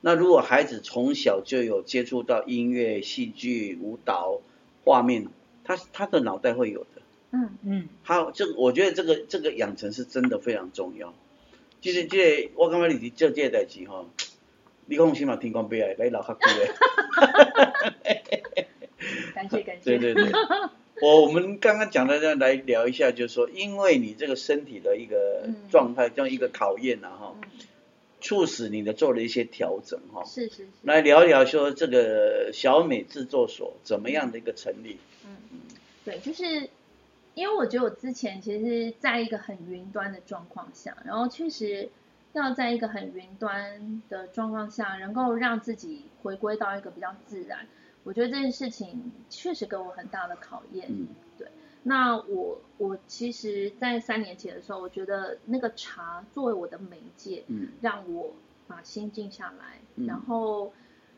[0.00, 4.40] 那如果孩子从小就有接触到音乐、戏剧、舞蹈、
[4.84, 5.28] 画面，
[5.64, 7.02] 他他的脑袋会有的。
[7.30, 11.12] 嗯嗯，好这我觉得这个这个养成是真的非常重要。
[11.80, 14.06] 就是这我刚刚你做这代志哈，
[14.86, 16.74] 你放心嘛，天公伯来来老客久的。
[19.34, 19.98] 感谢感谢。
[19.98, 20.32] 对对对，
[21.02, 27.34] 我我们刚刚讲的这样来聊一下，就是说，因为你这个身体的一个状态，这样一个考验啊哈，
[28.20, 30.24] 促使你的做了一些调整哈。
[30.24, 30.68] 是是是。
[30.82, 34.98] 来聊一聊说这个小美制作所怎么样的一个成立？
[35.24, 35.58] 嗯嗯，
[36.04, 36.68] 对，就是
[37.34, 41.88] 因为我觉得我之前其实在一个很云端的状况下，然后确实
[42.32, 47.68] 要在一个很云端的状况下，能够让自己回归到一个比较自然。
[48.08, 50.86] 我觉得这件事情确实给我很大的考验。
[50.88, 51.46] 嗯，对。
[51.82, 58.32] 那我我其实，在三年前的时候，我觉得那个茶作为我的媒介，嗯，让我
[58.66, 60.06] 把心静下来。
[60.06, 60.72] 然后，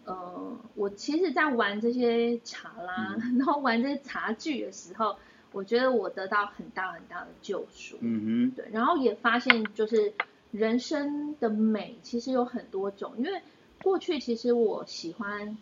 [0.05, 5.15] 呃，我其实，在玩这些茶啦， 然后玩这些茶具的时候，
[5.53, 7.99] 我觉得我得到很大很大的救赎。
[8.01, 8.51] 嗯哼。
[8.57, 10.13] 对，然后也发现，就是
[10.51, 13.41] 人生的美其实有很多种，因为
[13.81, 15.57] 过去其实我喜欢。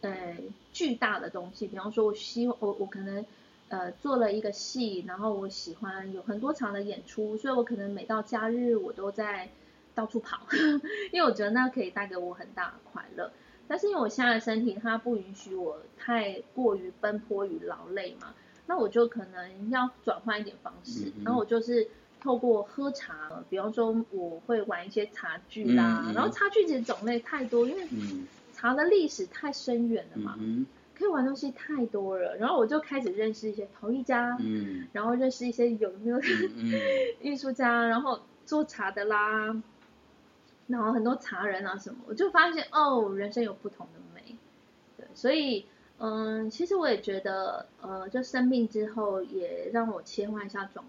[0.00, 0.36] 呃，
[0.72, 3.24] 巨大的东西，比方说，我希望我我可能
[3.68, 9.48] 呃做了一个戏，然后我喜欢有很多场的演出，所以我可能每到假日我都在
[9.96, 10.40] 到处跑，
[11.12, 13.32] 因为我觉得那可以带给我很大的快乐。
[13.66, 18.32] 但是因为我现在的身体它不允许我太过于奔波与劳累嘛，
[18.66, 21.88] 那我就可能要转换一点方式，然后我就是
[22.20, 27.84] 透过喝茶，比方说我会玩一些茶具啦，然后茶具其实种类太多，因为。
[28.58, 30.36] 茶的历史太深远了嘛，
[30.96, 34.36] 可以玩东西太多了，然后我就开始认识一些陶艺家，
[34.92, 36.20] 然后认识一些有没有
[37.22, 39.62] 艺术家，然后做茶的啦，
[40.66, 44.34] 然后很多茶人啊什么，我就发现哦，人生有不同的美，
[44.96, 45.66] 对，所以
[45.98, 50.82] 嗯，其实我也觉得呃，就生病之后也让我切换一下种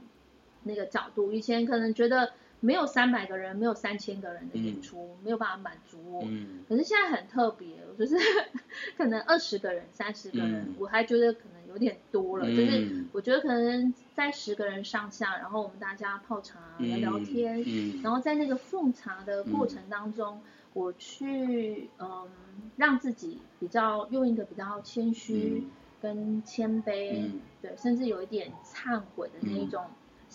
[0.63, 2.32] 那个角度，以前可能觉得。
[2.62, 6.28] 没有三百个人，没有三千个人的演出，没有办法满足我。
[6.68, 8.16] 可是现在很特别，就是
[8.97, 12.45] 可能二十个人、三十个人，我还觉得可能有点多了。
[12.45, 17.64] 就是我觉得可能在十个人上下，然后我们大家泡茶聊聊天，
[18.03, 20.41] 然后在那个奉茶的过程当中，
[20.74, 22.28] 我去嗯
[22.76, 25.66] 让自己比较用一个比较谦虚
[26.01, 27.30] 跟谦卑，
[27.62, 29.86] 对，甚至有一点忏悔的那一种。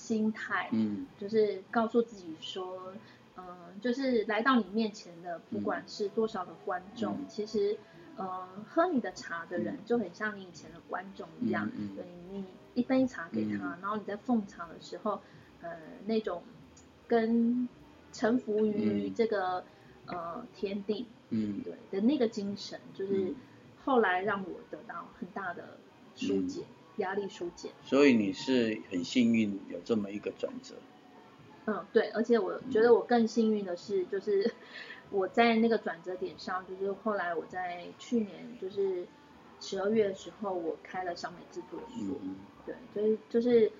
[0.05, 2.93] 心态，嗯，就是告诉自己说，
[3.39, 3.45] 嗯，
[3.81, 7.79] 就是来到你面前的，不管是多少的观众，其实，
[8.17, 12.45] 呃，喝你的茶的人就很像你以前的观众一样，对你
[12.75, 15.23] 一杯茶给他，然后你在奉茶的时候，
[15.63, 15.71] 呃，
[16.05, 16.43] 那种
[17.09, 17.67] 跟
[18.13, 19.65] 臣服于这个
[20.05, 23.33] 呃天地，嗯，对的那个精神，就是
[23.87, 25.79] 后来让我得到很大的
[26.15, 26.63] 疏解。
[26.99, 30.75] 压力疏解，所以你是很幸运有这么一个转折。
[31.67, 34.53] 嗯，对，而且我觉得我更幸运的是，就是
[35.11, 39.07] 我在那个转折点上，就是后来我在去年就是
[39.61, 42.17] 十二月的时候，我开了小美制作所，
[42.67, 43.73] 对，所以就是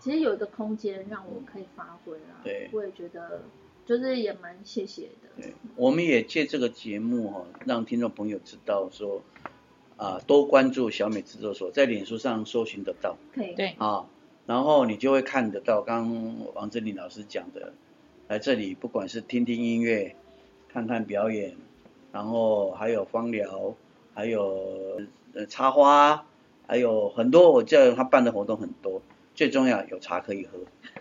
[0.00, 2.40] 其实有一个空间让我可以发挥啦。
[2.42, 3.42] 对，我也觉得
[3.86, 5.42] 就是也蛮谢谢的。
[5.42, 9.22] 对，我们也借这个节目哈，让听众朋友知道说。
[9.98, 13.18] 啊，多关注小美制作所，在脸书上搜寻得到。
[13.34, 13.52] 可以。
[13.54, 13.74] 对。
[13.78, 14.06] 啊，
[14.46, 17.74] 然后你就会看得到，刚刚王振林老师讲的，
[18.28, 20.16] 来这里不管是听听音乐，
[20.68, 21.56] 看看表演，
[22.12, 23.74] 然后还有芳疗，
[24.14, 25.00] 还有
[25.34, 26.24] 呃插花，
[26.66, 29.02] 还有很多，我叫他办的活动很多，
[29.34, 30.58] 最重要有茶可以喝。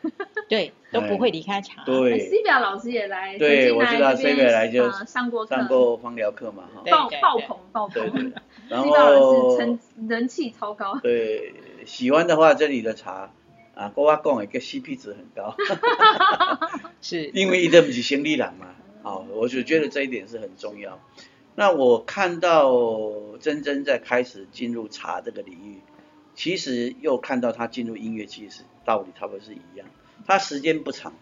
[0.48, 1.84] 对，都不会离开茶。
[1.84, 8.10] 对，C 表老师也来，对，我知道 C 表来就上过上过芳疗课嘛，哈，爆爆棚爆棚。
[8.12, 8.34] 对对。
[8.70, 9.58] 然后
[10.08, 11.00] 人气超高。
[11.02, 11.54] 对，
[11.86, 13.32] 喜欢的话，这里的茶
[13.76, 15.56] 啊，跟我讲一个 C P 值很高。
[17.02, 17.28] 是。
[17.28, 18.68] 因为一直不是生理人嘛，
[19.04, 21.00] 好，我就觉得这一点是很重要。
[21.56, 22.72] 那我看到
[23.40, 25.82] 真真在开始进入茶这个领域，
[26.36, 29.88] 其实又看到他进入音乐，其实道理差不多是一样。
[30.26, 31.14] 他时间不长，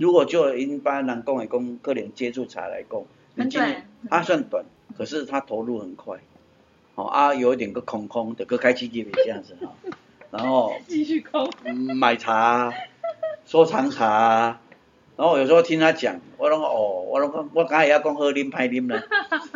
[0.00, 3.02] 如果就一般人讲的讲，个人接触茶来讲，
[3.36, 4.64] 很短，他算短，
[4.96, 6.18] 可是他投入很快，
[6.94, 9.72] 哦啊，有一点个空空的，个开机给这样子哈，
[10.30, 11.48] 然后继续空，
[11.96, 12.72] 买茶，
[13.46, 14.60] 收藏茶，
[15.16, 19.00] 然后有时候听他讲，我拢哦，我拢我刚才要讲喝啉拍啉呢，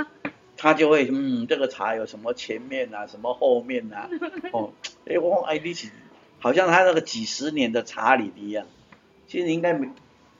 [0.56, 4.08] 他就会嗯，这个茶有什么前面啊，什么后面啊，
[4.52, 4.72] 哦，
[5.06, 5.88] 哎我哎你是。
[6.42, 8.66] 好像他那个几十年的茶理一样，
[9.28, 9.88] 其实应该没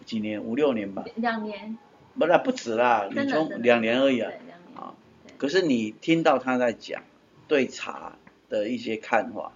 [0.04, 1.04] 几年，五六年吧。
[1.14, 1.78] 两年。
[2.18, 4.32] 不，那不止啦，你从两年而已啊。
[4.74, 4.94] 啊。
[5.38, 7.04] 可是你听到他在讲
[7.46, 9.52] 对茶的一些看法，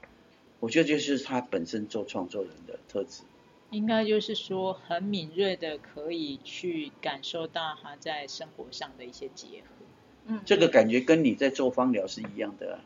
[0.61, 3.25] 我觉得就是他本身做创作人的特质。
[3.71, 9.85] 应该就是说很敏锐的，可以去感受到他在生活上的一些结合。
[10.27, 10.41] 嗯。
[10.47, 12.79] 这个感觉跟你在做芳疗是一样的。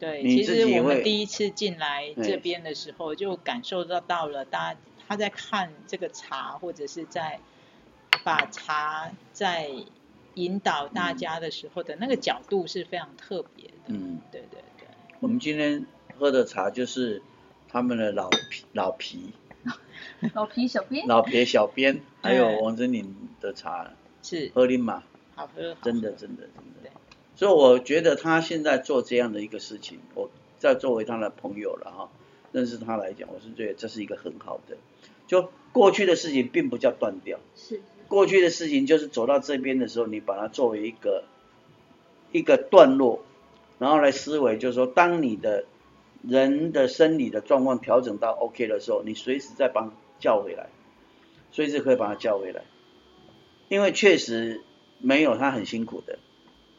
[0.00, 7.38] 对，其实我们第一次进来这边的时候，就感受到到了，大家他在看这个茶，或者是在
[8.24, 9.70] 把茶在
[10.34, 13.74] 引导大家的时候的那个角度是非常特别的。
[13.88, 14.88] 嗯，对对对。
[15.20, 15.84] 我们今天
[16.18, 17.20] 喝的茶就是
[17.68, 19.34] 他们的老皮老皮，
[20.32, 23.92] 老皮小编，老皮小编，还有王真林的茶，
[24.22, 25.02] 是喝林马，
[25.34, 26.79] 好喝，真的真的真的。
[27.40, 30.28] 所以我觉得他现在做这样的一个事情，我
[30.58, 32.10] 在作为他的朋友了哈，
[32.52, 34.76] 认识他来讲，我是觉得这是一个很好的。
[35.26, 41.24] 就过去的事情并不叫断掉，是过去的事情就是走到这边的时候，你把它作为一个
[42.30, 43.22] 一个段落，
[43.78, 45.64] 然后来思维，就是说，当你的
[46.22, 50.68] 人的生理的状况调整到 OK 的时候，你随时再帮叫回来，
[51.52, 52.64] 随时可以把他叫回来，
[53.70, 54.60] 因为确实
[54.98, 56.18] 没有他很辛苦的。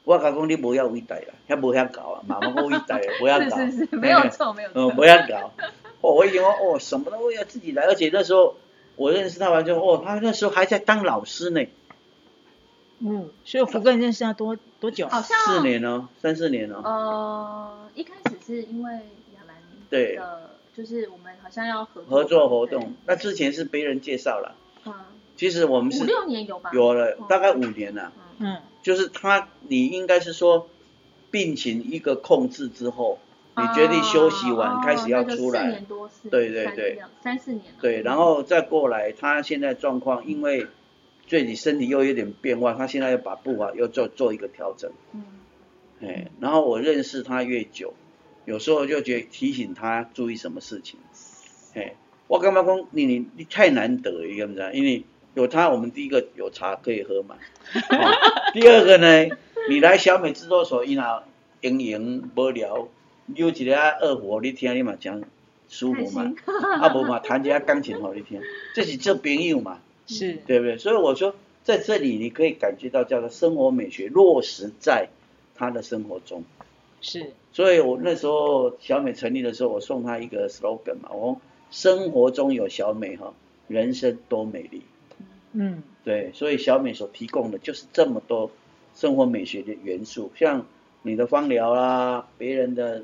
[0.04, 3.58] 我讲讲你不要伟大啦，遐无遐搞啊，慢慢好伟大的， 不要搞。
[3.58, 4.82] 是是是，没有错没有错。
[4.82, 5.52] 嗯，不要搞。
[6.02, 8.56] 哦，我以为哦，什么都要自己来，而且那时候
[8.96, 11.64] 我认识他完之后，哦，他那时候还在当老师呢。
[13.00, 15.08] 嗯，所以福哥认识他多多久？
[15.08, 16.82] 好像四年哦，三四年哦。
[16.84, 19.56] 呃，一开始是因为亚兰
[19.90, 24.56] 对的，就是我们好像要合合作活动，那之前是别人介绍了。
[24.86, 24.94] 嗯。
[25.38, 26.72] 其实我们是五六年有吧？
[26.74, 28.12] 有了，大概五年了。
[28.40, 28.58] 嗯。
[28.82, 30.68] 就是他，你应该是说
[31.30, 33.20] 病情一个控制之后，
[33.56, 35.84] 你决定休息完开始要出来，
[36.30, 40.66] 对对对，三四年，对，然后再过来，他现在状况因为
[41.28, 45.24] 对你身体又有点变化，他现在要把步伐又做做一个调整，嗯，
[46.02, 47.94] 哎，然后我认识他越久，
[48.46, 51.00] 有时候就觉得提醒他注意什么事情，
[51.76, 51.96] 哎，
[52.28, 55.06] 我干嘛讲你你你太难得，你知不知因为。
[55.34, 57.36] 有他，我们第一个有茶可以喝嘛。
[58.54, 59.36] 第二个呢，
[59.70, 61.24] 你来小美制作所，伊那
[61.62, 62.88] 营营无聊，
[63.34, 65.24] 有一个二胡你听，你嘛讲
[65.70, 66.34] 舒服嘛。
[66.82, 68.42] 啊无嘛，弹一下钢琴好你听，
[68.76, 69.80] 这是做朋友嘛。
[70.06, 70.34] 是。
[70.46, 70.78] 对不对？
[70.78, 75.08] 所以我说，在这里你可以感觉到叫做生活美学落实在
[75.56, 76.44] 他的生活中。
[77.00, 77.32] 是。
[77.54, 83.34] 所以我那时候小美成立的时候，我送她一个 slogan 嘛，我生活中有小美哈，
[83.68, 84.82] 人生多美丽。
[85.54, 88.52] 嗯，对，所以小美所提供的就是这么多
[88.96, 90.66] 生活美学的元素，像
[91.02, 93.04] 你的芳疗啦，别人的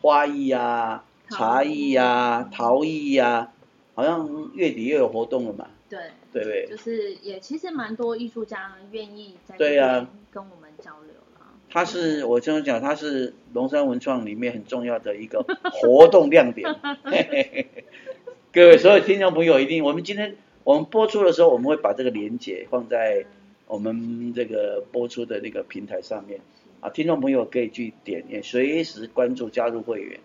[0.00, 3.52] 花艺呀、茶艺呀、陶艺呀，
[3.94, 5.68] 好像月底又有活动了嘛。
[5.88, 5.98] 对，
[6.32, 6.66] 对不对？
[6.68, 11.46] 就是也其实蛮多艺术家愿意在对呀跟我们交流了。
[11.70, 16.74] 他是我这样讲，他是龙山文创里面很重要的一个活动亮点。
[18.52, 20.36] 各位所有听众朋友，一定我们今天
[20.66, 23.24] 我们播出的时候，我们会把这个连接放在
[23.68, 26.40] 我们这个播出的那个平台上面
[26.80, 30.18] 啊，听众朋友可以去点，也随时关注加入会员，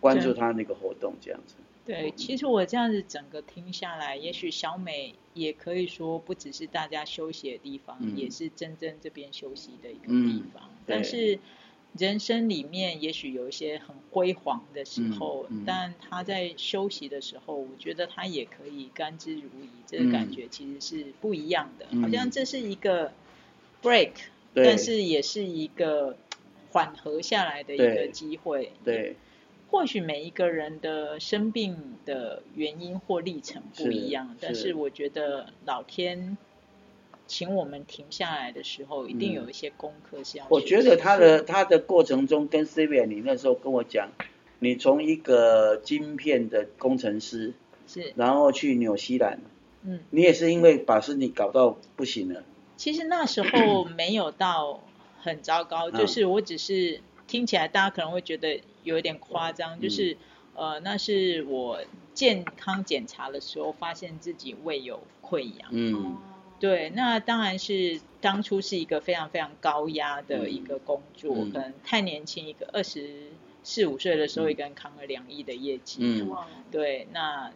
[0.00, 1.54] 关注他那个活动这样子。
[1.86, 10.64] 对，其实我这样子整个听下来，也许小美也可以说不只是大家休息的地方，也是真正这边休息的一个地方。
[10.86, 11.38] 但是
[11.98, 19.68] 人生里面也许有一些很辉煌的时候，但他在休息的时候，我觉得他也可以甘之如饴。
[19.86, 23.12] 这个感觉其实是不一样的，好像这是一个
[23.82, 24.10] break，
[24.54, 26.16] 但是也是一个
[26.72, 28.72] 缓和下来的一个机会。
[28.84, 29.16] 对。
[29.70, 36.38] 或许每一个人的生病的原因或历程不一样，但是我觉得老天
[37.26, 40.46] 请我们停下来的时候，一定有一些功课是要。
[40.48, 44.10] 我觉得他的他的过程中跟 C V，你那时候跟我讲，
[44.58, 47.54] 你从一个晶片的工程师
[47.86, 49.40] 是，然后去纽西兰，
[49.82, 52.42] 嗯，你也是因为把身体搞到不行了。
[52.76, 54.82] 其实那时候没有到
[55.20, 58.60] 很糟糕，就是我只是听起来大家可能会觉得。
[58.84, 60.14] 有一点夸张，就是
[60.54, 61.80] 呃，那是我
[62.12, 65.70] 健康检查的时候发现自己胃有溃疡。
[65.70, 66.18] 嗯，
[66.64, 73.28] 对，那当然是当初是一个非常非常高压的一个工作，可能太年轻，一个二十
[73.62, 75.98] 四五岁的时候，一个人扛了两亿的业绩。
[76.00, 76.34] 嗯，
[76.70, 77.52] 对，那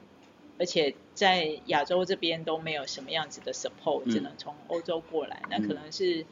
[0.59, 6.27] 而且在亚洲这边都没有什么样子的 support，只能从欧洲过来，那可能是。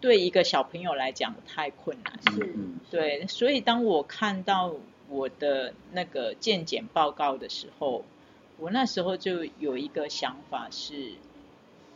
[0.00, 2.54] 对一个小朋友来讲太困难，是，
[2.88, 4.72] 对，所以当我看到
[5.08, 8.04] 我的那个健检报告的时候，
[8.58, 11.14] 我那时候就有一个想法是，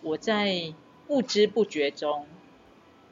[0.02, 0.74] 我在
[1.06, 2.26] 不知不觉中，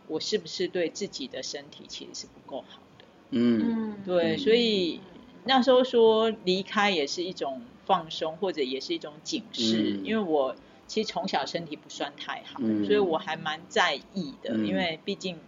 [0.09, 3.05] 我是不是对自己的身体其实是不够好的？
[3.31, 5.01] 嗯，对，所以
[5.45, 10.55] 那时候说离开也是一种放松，或者也是一种警示，因为我。
[10.91, 15.39] 其实从小身体不算太好，所以我还蛮在意的，因为毕竟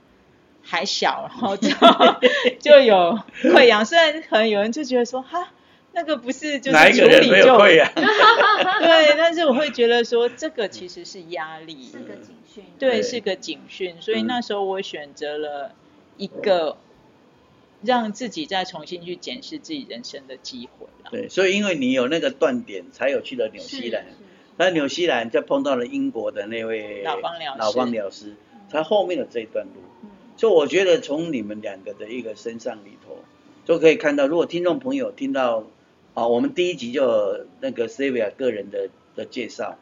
[0.62, 1.68] 还小，然后就
[2.62, 3.84] 就有溃疡。
[3.84, 5.52] 虽然可能有人就觉得说，哈，
[5.94, 7.58] 那个不是就是处理就
[8.80, 13.96] 对，但是我会觉得说，这个其实是压力，是个警讯，对，是个警讯。
[14.00, 15.74] 所以那时候我选择了
[16.16, 16.76] 一个
[17.82, 21.10] 让自己再重新去检视自己人生的机会了。
[21.10, 24.06] 对，所以因为你有那个断点，才有去了纽西兰。
[24.56, 28.34] 那纽西兰，就碰到了英国的那位老方疗老方疗师，
[28.70, 29.72] 才后面的这一段路。
[30.36, 33.18] 所以我觉得从你们两个的一个身上里头，
[33.64, 35.64] 就可以看到，如果听众朋友听到
[36.14, 39.78] 啊，我们第一集就那个 Sylvia 个人的的介绍，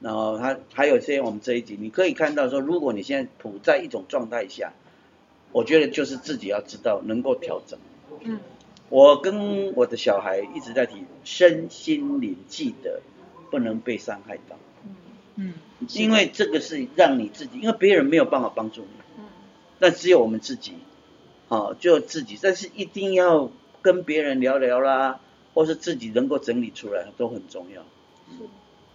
[0.00, 4.72] 然后他还有些我们这一集，你可以看到说，如果你现在处在一种状态下，
[5.52, 7.78] 我觉得就是自己要知道能够调整。
[8.20, 8.40] 嗯，
[8.88, 13.00] 我跟我的小孩一直在提身心灵记得。
[13.50, 14.56] 不能被伤害到，
[14.86, 14.94] 嗯
[15.36, 15.52] 嗯，
[15.90, 19.24] 因为这个是让你自己，因为别人没有办法帮助你，嗯，
[19.78, 20.72] 但只有我们自己，
[21.50, 23.50] 啊，就自己，但是一定要
[23.82, 25.20] 跟别人聊聊啦，
[25.54, 27.82] 或是自己能够整理出来，都很重要。
[28.30, 28.48] 是，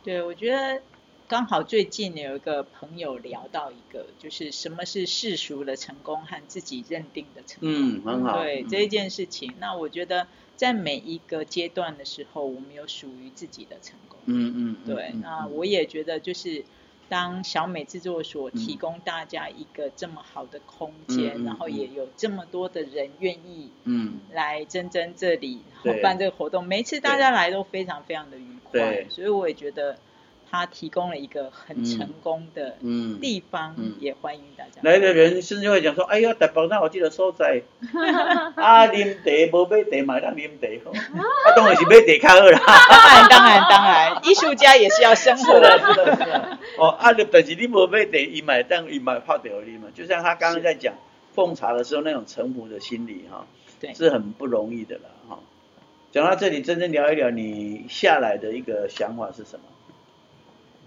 [0.03, 0.82] 对，我觉得
[1.28, 14.18] 刚好最近有一个朋友聊到一个，就是什么是世俗的成功和自己认定的成功，嗯，很好，对这一件事情，那我觉得在每一个阶段的时候，我们有属于自己的成功。
[14.26, 16.66] 嗯嗯，对，那我也觉得就是
[17.10, 24.20] 当小美制作所提供大家一个这么好的空间，然后也有这么多的人愿意嗯。
[24.34, 29.97] 来珍珍这里然后办这个活动，每次大家来都非常非常的愉快，所以我也觉得。
[30.50, 32.78] 他提供了一个很成功的
[33.22, 34.82] 地方，也欢迎大家。
[34.82, 37.62] 来的人甚至会讲说：“哎呀，台北那我记得所在，
[38.56, 40.89] 啊，啉茶无买茶买当啉茶，
[41.20, 45.78] 啊，当然是买茶较好啦。”当然，当然，当然，艺术家也是要生活的。
[45.80, 46.58] 是的，是的。
[46.78, 49.88] 哦，啊，但是你无买茶，伊买当伊买泡茶啉嘛。
[49.93, 50.93] 就像他刚刚在讲
[51.34, 53.45] 奉茶的时候那种臣服的心理哈，
[53.80, 55.39] 对，是很不容易的了哈。
[56.12, 59.66] 讲到这里，真正聊一聊你下来的一个想法是什么？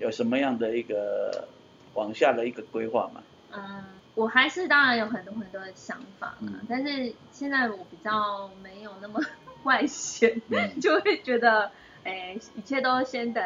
[0.00, 1.46] 有什么样的一个
[1.94, 3.22] 往下的一个规划吗？
[3.52, 3.84] 嗯，
[4.14, 9.20] 我还是当然有很多很多的想法嘛，但是现在我比较没有那么
[9.64, 10.40] 外显，
[10.80, 11.70] 就会觉得
[12.04, 13.44] 哎，一切都先等，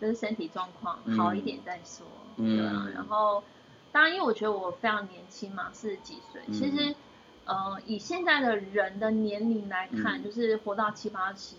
[0.00, 2.86] 就是身体状况好一点再说，对啊。
[2.94, 3.42] 然后，
[3.90, 6.94] 当然，因为我觉得我非常年轻嘛，四十几岁，其实，
[7.46, 11.56] 呃，以现在的人的年龄来看，就是活到七八十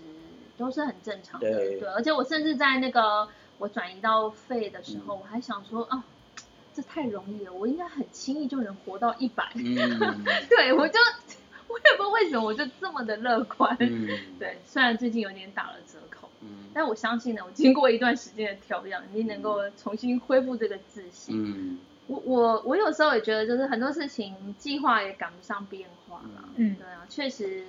[0.58, 1.80] 都是很正常的，对。
[1.96, 3.28] 而且我甚至在那个
[3.60, 6.04] 我转移到肺的时候，我还想说，啊，
[6.74, 9.52] 这太容易了，我应该很轻易就能活到一百，
[10.50, 10.98] 对我就。
[11.72, 13.78] 我也不知道为什么我就这么的乐观，
[14.40, 16.28] 对，虽然最近有点打了折扣，
[16.74, 21.80] 但我相信呢，我经过一段时间的调养，你能够重新恢复这个自信。
[22.08, 27.64] 我我我有时候也觉得，就是很多事情计划也赶不上变化了，嗯，对啊，确实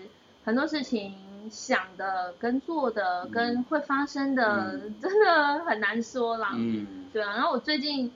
[0.50, 1.14] 很多事情
[1.50, 8.10] 想的跟做的跟会发生的， 真的很难说啦，嗯，对啊，然后我最近。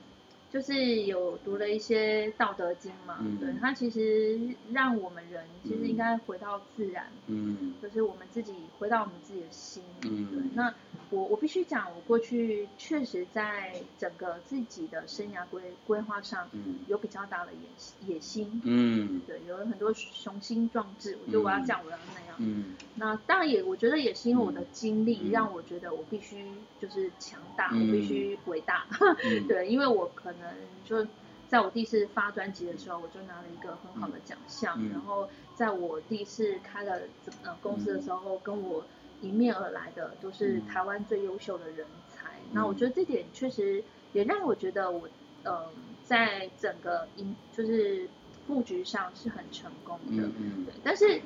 [0.55, 4.39] 就是有读了一些《道德经》嘛，对，它其实
[4.72, 10.41] 让我们人其实应该回到自然，嗯，就是我们自己回到我们自己的心，嗯，对。
[10.55, 10.72] 那
[11.11, 22.75] 我我必须讲，我过去确实在整个自己的生涯规规划上，嗯，有比较大的野野心，嗯，对，有了很多雄心壮志，我觉得我要这样，我要那样，嗯。
[22.97, 26.45] 那当然也，我觉得也是因为我的经历让我觉得我必须
[26.81, 28.87] 就是强大，我必须伟大，
[29.49, 30.41] 对，因为我可能。
[30.51, 31.07] 嗯，就
[31.49, 34.79] 在我第一次发专辑的时候，我就拿了一个很好的奖项。
[34.91, 37.01] 然后在我第一次开了
[37.43, 38.85] 呃公司的时候，跟我
[39.25, 42.31] 迎面而来的都是台湾最优秀的人才。
[42.53, 45.09] 那我觉得这点确实也让我觉得我
[45.43, 45.64] 呃
[46.05, 48.09] 在整个营就是
[48.47, 50.22] 布局上是很成功的。
[50.39, 51.20] 嗯对，但是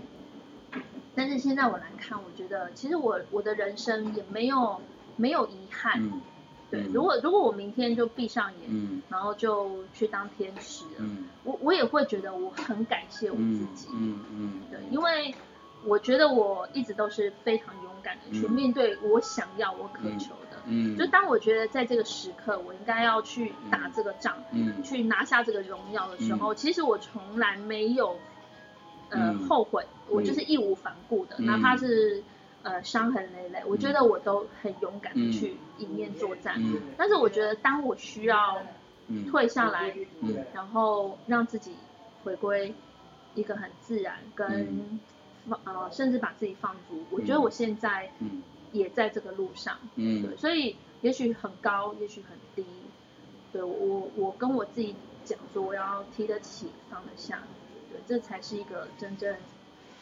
[1.15, 4.81] 但是现在我来看，我觉得其实我我的人生也没有
[5.17, 6.01] 没有遗憾。
[6.71, 11.09] 对，如果如果我明天就闭上眼，然后就去当天使了，
[11.43, 13.89] 我我也会觉得我很感谢我自己。
[13.91, 15.35] 嗯嗯，对，因为
[15.85, 20.59] 我觉得我一直都是非常勇敢的去面对我想要、我渴求的。
[20.67, 28.17] 嗯，就当我觉得在这个时刻我应该要去打这个仗，嗯，去拿下这个荣耀的时候，其实我从来没有
[29.11, 32.23] 呃后悔，我就是义无反顾的，哪怕是。
[32.65, 36.61] 呃，伤痕累累，我觉得我都很勇敢的去迎面作战。
[36.99, 38.61] 但是我觉得，当我需要
[39.31, 39.95] 退下来，
[40.53, 41.73] 然后让自己
[42.25, 42.75] 回归
[43.37, 45.18] 一个很自然，跟放
[45.65, 48.11] 呃，甚至把自己放逐，我觉得我现在
[48.73, 49.79] 也在这个路上。
[49.97, 52.65] 嗯，对，所以也许很高，也许很低，
[53.53, 54.95] 对我我跟我自己
[55.25, 57.43] 讲说，我要提得起，放得下，
[57.91, 59.37] 对，这才是一个真正。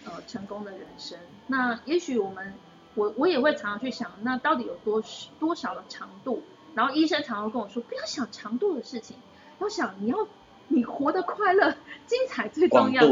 [0.05, 1.19] 呃，成功的人生，
[1.49, 2.55] 那也许我们，
[2.95, 5.03] 我我也会常常去想，那到底有多
[5.41, 6.45] 多少的长度？
[6.77, 9.17] 然后医生常常跟我说，不要想长度的事情，
[9.59, 10.29] 要想你要
[10.69, 11.75] 你活得快乐、
[12.07, 13.03] 精彩最重要。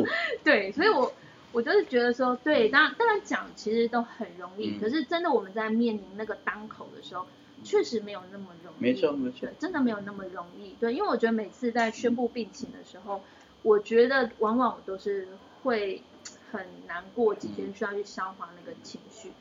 [0.45, 1.12] 对，所以我
[1.55, 7.27] 我就是觉得说，对，当然当然讲其实都很容易，可是真的我们在面临那个当口的时候，
[7.63, 8.83] 确实没有那么容易。
[8.83, 10.75] 没错没错，真的没有那么容易。
[10.79, 13.23] 对，因为我觉得每次在宣布病情的时候，
[13.63, 15.29] 我觉得往往都是
[15.63, 16.03] 会。
[16.51, 19.33] 很难过，几天需要去消化那个情绪。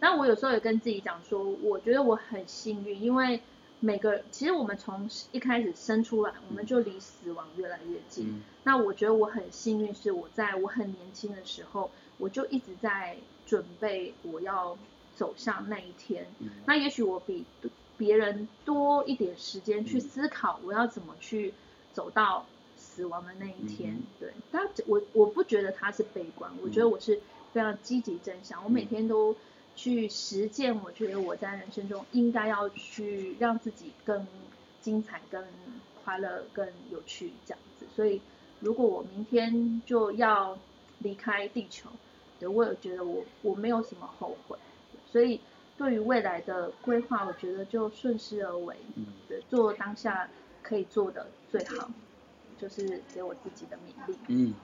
[0.00, 3.42] 但我有时候也跟自己讲说，我觉得我很幸运，因为
[3.80, 8.42] 每个其实我们从一开始生出来，我们就离死亡越来越近。
[8.64, 13.16] 那我觉得我很幸运，是我在我很年轻的时候，我就一直在
[13.46, 14.76] 准备我要
[15.14, 16.26] 走向那一天。
[16.64, 17.44] 那也许我比
[17.96, 21.54] 别人多一点时间去思考，我要怎么去
[21.92, 22.46] 走到。
[22.78, 27.20] 死亡的那一天，对，但我我不觉得他是悲观，我觉得我是
[27.52, 29.34] 非常积极正向，我每天都
[29.76, 34.26] 去实践，我觉得我在人生中应该要去让自己更
[34.80, 35.44] 精彩、更
[36.02, 37.86] 快乐、更有趣这样子。
[37.94, 38.20] 所以，
[38.60, 40.58] 如果我明天就要
[40.98, 41.88] 离开地球，
[42.40, 44.58] 对我也觉得我我没有什么后悔。
[45.12, 45.40] 所以，
[45.78, 48.74] 对于未来的规划，我觉得就顺势而为，
[49.28, 50.28] 对，做当下
[50.62, 51.88] 可以做的最好。
[52.58, 54.16] 就是给我自己的勉励。
[54.28, 54.54] 嗯，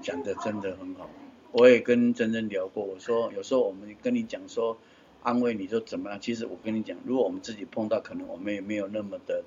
[0.00, 1.10] 讲的真的很好。
[1.52, 4.78] 我也跟珍珍聊过，我说有时候我们跟你讲说
[5.22, 9.44] 安慰你说怎么样，其实我跟你讲，如果我们自己碰到，可能我们也没有那么的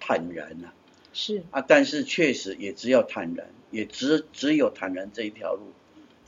[0.00, 0.72] 坦然呐。
[1.12, 1.42] 是。
[1.50, 5.72] 啊，但是确实也只有坦然，也只只有坦然这一条路，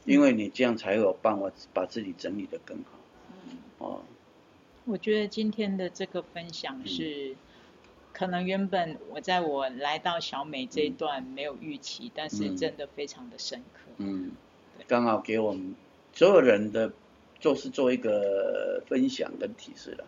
[0.05, 2.99] 因为你这样才有办法把自己整理的更好。
[3.33, 3.59] 嗯。
[3.79, 4.03] 哦。
[4.85, 7.37] 我觉得今天的这个分享是。
[8.11, 13.91] 可能原本我在我来到小美这一段没有预期，但是真的非常的深刻。
[13.99, 14.33] 嗯，
[14.89, 15.77] 刚好给我们
[16.13, 16.91] 所有人的
[17.39, 20.05] 就是做一个分享跟提示了。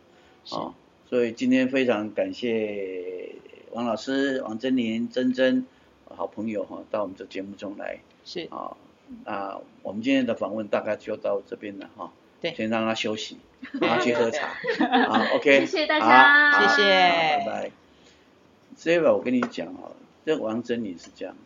[0.58, 0.74] 啊，
[1.08, 3.36] 所以今天非常感谢
[3.72, 5.66] 王老师、王珍玲、珍珍
[6.08, 8.00] 好朋友哈，到我们这节目中来。
[8.24, 8.48] 是。
[8.50, 8.76] 啊，
[9.24, 12.10] 那我们今天的访问大概就到这边了哈。
[12.40, 13.36] 对，先让他休息，
[13.80, 14.48] 然后去喝茶。
[15.08, 17.70] 好，OK，谢谢大家，谢谢，拜拜。
[18.76, 19.92] 所以吧，我跟你讲哦，
[20.24, 21.36] 这王珍妮是这样，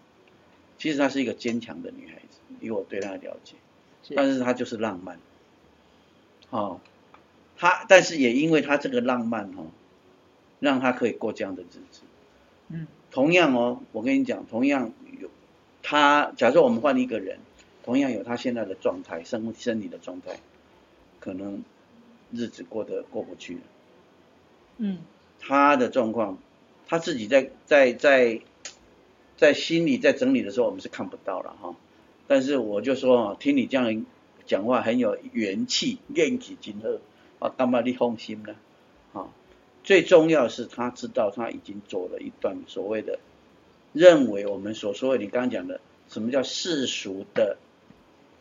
[0.78, 3.55] 其实她是一个坚强的女孩子，以我对他的了解，
[4.14, 5.18] 但是他就是浪漫。
[6.51, 6.80] 哦，
[7.57, 9.66] 他，但是也因为他这个浪漫哦，
[10.61, 12.01] 让他可以过这样的日子。
[12.68, 15.28] 嗯，同样哦，我跟你讲，同样有
[15.82, 17.38] 他，假设我们换一个人，
[17.82, 20.38] 同样有他现在的状态，生生理的状态，
[21.20, 21.64] 可能
[22.30, 23.61] 日子过得过不去了。
[24.78, 24.99] 嗯，
[25.40, 26.38] 他的状况。
[26.86, 28.42] 他自己在在在
[29.38, 31.74] 在心里在整理的时候，我们是看不到了哈。
[32.26, 34.04] 但是我就说啊，听你这样
[34.46, 36.98] 讲话很有元气，元气今后
[37.38, 38.54] 啊，干嘛你放心呢？
[39.12, 39.28] 啊，
[39.82, 43.18] 最重要是他知道他已经走了一段所谓的
[43.92, 47.56] 认为我们所说的你刚刚讲的什么叫世俗的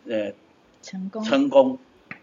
[0.08, 0.34] 呃
[0.82, 1.78] 成功成功，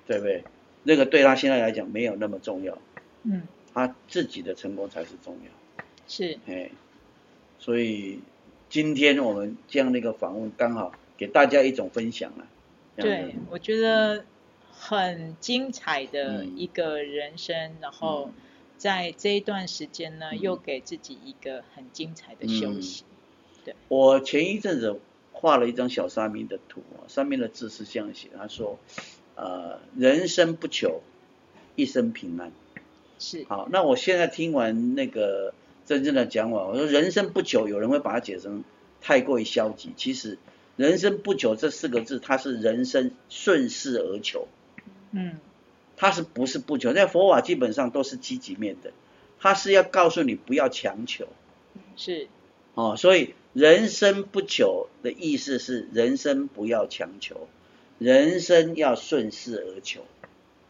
[0.06, 0.44] 对不对？
[0.82, 2.78] 那个对他现在来讲没有那么重要。
[3.22, 3.42] 嗯，
[3.74, 5.84] 他自己的成功才是重要。
[6.08, 6.70] 是，哎，
[7.58, 8.20] 所以
[8.68, 12.48] 今天我们这样的一个访问，刚好给大家一种分享啊。
[12.96, 14.24] 对，我觉得
[14.72, 18.30] 很精彩的一个人生，然后
[18.78, 23.04] 在这一段时间呢，又给自己一个很精彩的休息。
[23.66, 24.98] 对，我前一阵子
[25.32, 28.78] 画了一张小沙弥的图，上面的字是这样写，他说
[29.36, 31.02] ：“呃，人生不求
[31.76, 32.50] 一生平安。”
[33.20, 33.44] 是。
[33.46, 35.52] 好，那我现在听完那个。
[35.86, 38.62] 真正的讲法，我说人生不久，有人会把它解成
[39.00, 39.92] 太过于消极。
[39.96, 40.38] 其实
[40.80, 44.48] “人生不久”这四个字，它是人生顺势而求。
[45.10, 45.36] 嗯，
[45.96, 46.94] 它是不是不求？
[46.94, 48.92] 在佛法基本上都是积极面的，
[49.38, 51.28] 它是要告诉你不要强求。
[51.96, 52.28] 是。
[52.74, 57.48] 哦，所以“人生不久”的意思是人生不要强求，
[57.98, 60.06] 人生要顺势而求。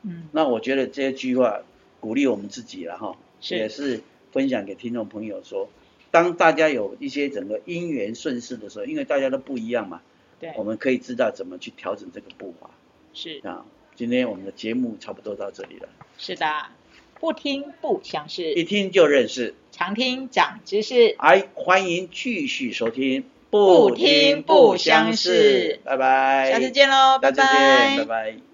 [0.03, 1.61] 嗯，那我觉得这句话
[2.01, 3.17] 鼓励我们自己了哈，
[3.49, 4.03] 也是。
[4.33, 5.69] 分享给听众朋友说，
[6.11, 10.01] 当大家有一些整个因缘顺势的时候，因为大家都不一样嘛，
[10.39, 12.71] 对，我们可以知道怎么去调整这个步伐。
[13.13, 13.41] 是。
[13.45, 15.89] 啊，今天我们的节目差不多到这里了。
[16.19, 16.47] 是的，
[17.21, 21.15] 不听不相识，一听就认识，常听长知识。
[21.19, 28.41] 哎，欢迎继续收听，不听不相识，拜拜，下次见喽，拜拜，拜拜。